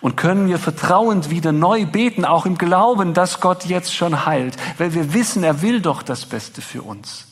Und 0.00 0.16
können 0.16 0.46
wir 0.46 0.58
vertrauend 0.58 1.30
wieder 1.30 1.50
neu 1.50 1.86
beten, 1.86 2.24
auch 2.24 2.46
im 2.46 2.58
Glauben, 2.58 3.14
dass 3.14 3.40
Gott 3.40 3.64
jetzt 3.64 3.94
schon 3.94 4.26
heilt, 4.26 4.56
weil 4.78 4.94
wir 4.94 5.14
wissen, 5.14 5.42
er 5.42 5.62
will 5.62 5.80
doch 5.80 6.02
das 6.02 6.26
Beste 6.26 6.60
für 6.60 6.82
uns. 6.82 7.26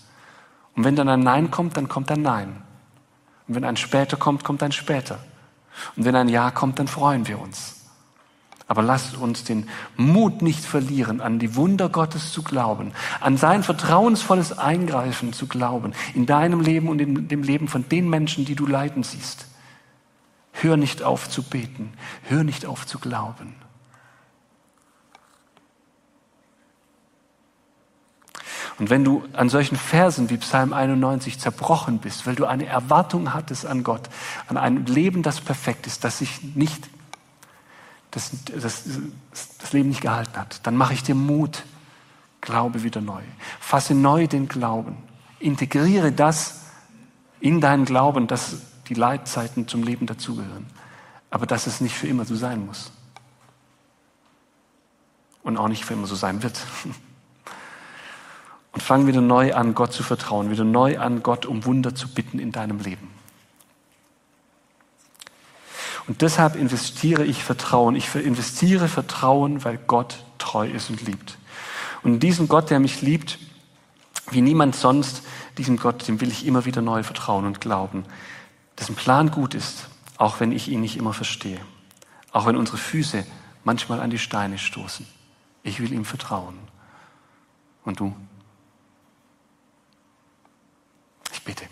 Und 0.74 0.84
wenn 0.84 0.96
dann 0.96 1.08
ein 1.08 1.20
Nein 1.20 1.50
kommt, 1.50 1.76
dann 1.76 1.88
kommt 1.88 2.10
ein 2.10 2.22
Nein. 2.22 2.62
Und 3.48 3.54
wenn 3.54 3.64
ein 3.64 3.76
später 3.76 4.16
kommt, 4.16 4.44
kommt 4.44 4.62
ein 4.62 4.72
später. 4.72 5.18
Und 5.96 6.04
wenn 6.04 6.16
ein 6.16 6.28
Ja 6.28 6.50
kommt, 6.50 6.78
dann 6.78 6.88
freuen 6.88 7.26
wir 7.26 7.40
uns. 7.40 7.76
Aber 8.68 8.82
lasst 8.82 9.16
uns 9.16 9.44
den 9.44 9.68
Mut 9.96 10.42
nicht 10.42 10.64
verlieren, 10.64 11.20
an 11.20 11.38
die 11.38 11.54
Wunder 11.54 11.88
Gottes 11.88 12.32
zu 12.32 12.42
glauben, 12.42 12.92
an 13.20 13.36
sein 13.36 13.62
vertrauensvolles 13.62 14.58
Eingreifen 14.58 15.32
zu 15.32 15.46
glauben, 15.46 15.92
in 16.14 16.26
deinem 16.26 16.60
Leben 16.60 16.88
und 16.88 17.00
in 17.00 17.28
dem 17.28 17.44
Leben 17.44 17.68
von 17.68 17.88
den 17.88 18.10
Menschen, 18.10 18.44
die 18.44 18.56
du 18.56 18.66
leiden 18.66 19.04
siehst. 19.04 19.46
Hör 20.52 20.76
nicht 20.76 21.02
auf 21.04 21.28
zu 21.28 21.44
beten, 21.44 21.92
hör 22.24 22.42
nicht 22.42 22.66
auf 22.66 22.86
zu 22.86 22.98
glauben. 22.98 23.54
Und 28.78 28.90
wenn 28.90 29.04
du 29.04 29.24
an 29.32 29.48
solchen 29.48 29.76
Versen 29.76 30.28
wie 30.28 30.36
Psalm 30.36 30.72
91 30.72 31.38
zerbrochen 31.38 31.98
bist, 31.98 32.26
weil 32.26 32.34
du 32.34 32.44
eine 32.44 32.66
Erwartung 32.66 33.32
hattest 33.32 33.64
an 33.64 33.82
Gott, 33.82 34.02
an 34.48 34.58
ein 34.58 34.84
Leben, 34.84 35.22
das 35.22 35.40
perfekt 35.40 35.86
ist, 35.86 36.04
das 36.04 36.18
sich 36.18 36.42
nicht, 36.54 36.88
das, 38.10 38.32
das, 38.44 38.84
das 39.58 39.72
Leben 39.72 39.88
nicht 39.88 40.02
gehalten 40.02 40.36
hat, 40.36 40.66
dann 40.66 40.76
mache 40.76 40.92
ich 40.92 41.02
dir 41.02 41.14
Mut. 41.14 41.64
Glaube 42.42 42.82
wieder 42.82 43.00
neu. 43.00 43.22
Fasse 43.58 43.94
neu 43.94 44.28
den 44.28 44.46
Glauben. 44.46 44.96
Integriere 45.40 46.12
das 46.12 46.60
in 47.40 47.60
deinen 47.60 47.86
Glauben, 47.86 48.28
dass 48.28 48.58
die 48.88 48.94
Leitzeiten 48.94 49.66
zum 49.66 49.82
Leben 49.82 50.06
dazugehören. 50.06 50.66
Aber 51.30 51.46
dass 51.46 51.66
es 51.66 51.80
nicht 51.80 51.96
für 51.96 52.06
immer 52.06 52.24
so 52.24 52.36
sein 52.36 52.64
muss. 52.64 52.92
Und 55.42 55.56
auch 55.56 55.68
nicht 55.68 55.84
für 55.84 55.94
immer 55.94 56.06
so 56.06 56.14
sein 56.14 56.42
wird. 56.42 56.60
Und 58.76 58.82
fang 58.82 59.06
wieder 59.06 59.22
neu 59.22 59.54
an, 59.54 59.74
Gott 59.74 59.94
zu 59.94 60.02
vertrauen, 60.02 60.50
wieder 60.50 60.62
neu 60.62 60.98
an, 60.98 61.22
Gott 61.22 61.46
um 61.46 61.64
Wunder 61.64 61.94
zu 61.94 62.08
bitten 62.08 62.38
in 62.38 62.52
deinem 62.52 62.78
Leben. 62.78 63.10
Und 66.06 66.20
deshalb 66.20 66.56
investiere 66.56 67.24
ich 67.24 67.42
Vertrauen. 67.42 67.96
Ich 67.96 68.14
investiere 68.14 68.88
Vertrauen, 68.88 69.64
weil 69.64 69.78
Gott 69.78 70.18
treu 70.36 70.68
ist 70.68 70.90
und 70.90 71.00
liebt. 71.00 71.38
Und 72.02 72.20
diesen 72.20 72.48
Gott, 72.48 72.68
der 72.68 72.78
mich 72.78 73.00
liebt, 73.00 73.38
wie 74.30 74.42
niemand 74.42 74.76
sonst, 74.76 75.22
diesem 75.56 75.78
Gott, 75.78 76.06
dem 76.06 76.20
will 76.20 76.28
ich 76.28 76.44
immer 76.44 76.66
wieder 76.66 76.82
neu 76.82 77.02
vertrauen 77.02 77.46
und 77.46 77.62
glauben, 77.62 78.04
dessen 78.78 78.94
Plan 78.94 79.30
gut 79.30 79.54
ist, 79.54 79.88
auch 80.18 80.38
wenn 80.38 80.52
ich 80.52 80.68
ihn 80.68 80.82
nicht 80.82 80.98
immer 80.98 81.14
verstehe. 81.14 81.62
Auch 82.30 82.44
wenn 82.44 82.56
unsere 82.56 82.76
Füße 82.76 83.24
manchmal 83.64 84.00
an 84.00 84.10
die 84.10 84.18
Steine 84.18 84.58
stoßen. 84.58 85.06
Ich 85.62 85.80
will 85.80 85.94
ihm 85.94 86.04
vertrauen. 86.04 86.58
Und 87.82 88.00
du? 88.00 88.14
Ich 91.32 91.35
bitte. 91.46 91.64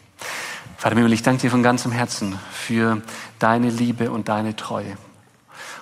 Vater 0.79 0.97
Himmel, 0.97 1.12
ich 1.12 1.22
danke 1.22 1.43
dir 1.43 1.51
von 1.51 1.62
ganzem 1.62 1.93
Herzen 1.93 2.39
für 2.51 3.03
deine 3.39 3.68
Liebe 3.68 4.11
und 4.11 4.29
deine 4.29 4.57
Treue. 4.57 4.97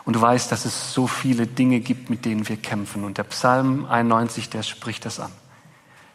Und 0.04 0.16
du 0.16 0.20
weißt, 0.20 0.50
dass 0.50 0.64
es 0.64 0.92
so 0.92 1.06
viele 1.06 1.46
Dinge 1.46 1.80
gibt, 1.80 2.10
mit 2.10 2.24
denen 2.24 2.48
wir 2.48 2.56
kämpfen. 2.56 3.04
Und 3.04 3.18
der 3.18 3.24
Psalm 3.24 3.84
91, 3.84 4.50
der 4.50 4.64
spricht 4.64 5.04
das 5.04 5.20
an. 5.20 5.30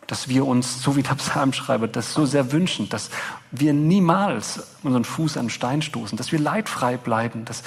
Dass 0.07 0.27
wir 0.27 0.45
uns, 0.45 0.81
so 0.81 0.95
wie 0.95 1.03
der 1.03 1.15
Psalmschreiber, 1.15 1.87
das 1.87 2.13
so 2.13 2.25
sehr 2.25 2.51
wünschen, 2.51 2.89
dass 2.89 3.09
wir 3.51 3.73
niemals 3.73 4.63
unseren 4.83 5.05
Fuß 5.05 5.37
an 5.37 5.45
den 5.45 5.49
Stein 5.51 5.81
stoßen, 5.81 6.17
dass 6.17 6.31
wir 6.31 6.39
leidfrei 6.39 6.97
bleiben, 6.97 7.45
dass 7.45 7.63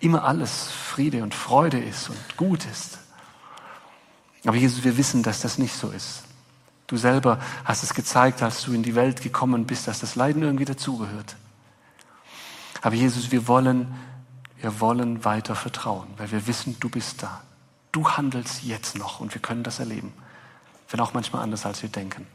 immer 0.00 0.24
alles 0.24 0.70
Friede 0.70 1.22
und 1.22 1.34
Freude 1.34 1.78
ist 1.78 2.08
und 2.08 2.36
gut 2.36 2.66
ist. 2.66 2.98
Aber 4.44 4.56
Jesus, 4.56 4.84
wir 4.84 4.96
wissen, 4.96 5.22
dass 5.22 5.40
das 5.40 5.58
nicht 5.58 5.74
so 5.74 5.90
ist. 5.90 6.24
Du 6.86 6.96
selber 6.96 7.38
hast 7.64 7.82
es 7.82 7.94
gezeigt, 7.94 8.42
als 8.42 8.62
du 8.62 8.72
in 8.72 8.82
die 8.82 8.94
Welt 8.94 9.22
gekommen 9.22 9.66
bist, 9.66 9.88
dass 9.88 10.00
das 10.00 10.16
Leiden 10.16 10.42
irgendwie 10.42 10.66
dazugehört. 10.66 11.36
Aber 12.82 12.94
Jesus, 12.94 13.30
wir 13.30 13.48
wollen, 13.48 13.94
wir 14.60 14.80
wollen 14.80 15.24
weiter 15.24 15.54
vertrauen, 15.54 16.08
weil 16.18 16.30
wir 16.30 16.46
wissen, 16.46 16.76
du 16.80 16.90
bist 16.90 17.22
da. 17.22 17.42
Du 17.92 18.10
handelst 18.10 18.64
jetzt 18.64 18.98
noch 18.98 19.20
und 19.20 19.32
wir 19.32 19.40
können 19.40 19.62
das 19.62 19.78
erleben. 19.78 20.12
Wenn 20.90 21.00
auch 21.00 21.14
manchmal 21.14 21.42
anders, 21.42 21.64
als 21.64 21.82
wir 21.82 21.88
denken. 21.88 22.26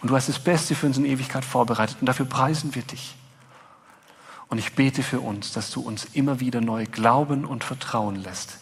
Und 0.00 0.10
du 0.10 0.16
hast 0.16 0.28
das 0.28 0.38
Beste 0.38 0.74
für 0.74 0.86
uns 0.86 0.98
in 0.98 1.04
Ewigkeit 1.04 1.44
vorbereitet 1.44 1.98
und 2.00 2.06
dafür 2.06 2.26
preisen 2.26 2.74
wir 2.74 2.82
dich. 2.82 3.16
Und 4.48 4.58
ich 4.58 4.74
bete 4.74 5.02
für 5.02 5.20
uns, 5.20 5.52
dass 5.52 5.70
du 5.70 5.80
uns 5.80 6.04
immer 6.12 6.40
wieder 6.40 6.60
neu 6.60 6.86
glauben 6.86 7.44
und 7.44 7.64
vertrauen 7.64 8.16
lässt. 8.16 8.58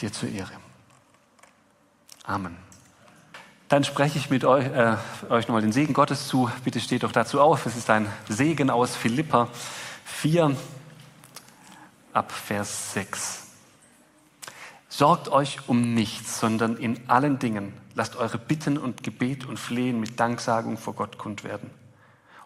Dir 0.00 0.12
zur 0.12 0.28
Ehre. 0.28 0.52
Amen. 2.24 2.69
Dann 3.70 3.84
spreche 3.84 4.18
ich 4.18 4.30
mit 4.30 4.44
euch, 4.44 4.66
äh, 4.66 4.96
euch 5.28 5.46
nochmal 5.46 5.62
den 5.62 5.70
Segen 5.70 5.94
Gottes 5.94 6.26
zu. 6.26 6.50
Bitte 6.64 6.80
steht 6.80 7.04
doch 7.04 7.12
dazu 7.12 7.40
auf. 7.40 7.66
Es 7.66 7.76
ist 7.76 7.88
ein 7.88 8.08
Segen 8.28 8.68
aus 8.68 8.96
Philippa 8.96 9.46
4 10.06 10.56
ab 12.12 12.32
Vers 12.32 12.94
6. 12.94 13.46
Sorgt 14.88 15.28
euch 15.28 15.68
um 15.68 15.94
nichts, 15.94 16.40
sondern 16.40 16.78
in 16.78 17.08
allen 17.08 17.38
Dingen 17.38 17.72
lasst 17.94 18.16
eure 18.16 18.38
Bitten 18.38 18.76
und 18.76 19.04
Gebet 19.04 19.46
und 19.46 19.56
Flehen 19.56 20.00
mit 20.00 20.18
Danksagung 20.18 20.76
vor 20.76 20.94
Gott 20.94 21.16
kund 21.16 21.44
werden. 21.44 21.70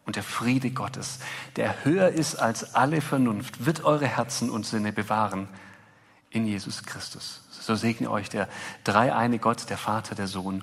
Und 0.04 0.16
der 0.16 0.22
Friede 0.22 0.72
Gottes, 0.72 1.20
der 1.56 1.86
höher 1.86 2.08
ist 2.08 2.34
als 2.34 2.74
alle 2.74 3.00
Vernunft, 3.00 3.64
wird 3.64 3.82
eure 3.86 4.06
Herzen 4.06 4.50
und 4.50 4.66
Sinne 4.66 4.92
bewahren 4.92 5.48
in 6.28 6.46
Jesus 6.46 6.82
Christus. 6.82 7.40
So 7.50 7.76
segne 7.76 8.10
euch 8.10 8.28
der 8.28 8.46
dreieine 8.84 9.38
Gott, 9.38 9.70
der 9.70 9.78
Vater, 9.78 10.14
der 10.14 10.26
Sohn 10.26 10.62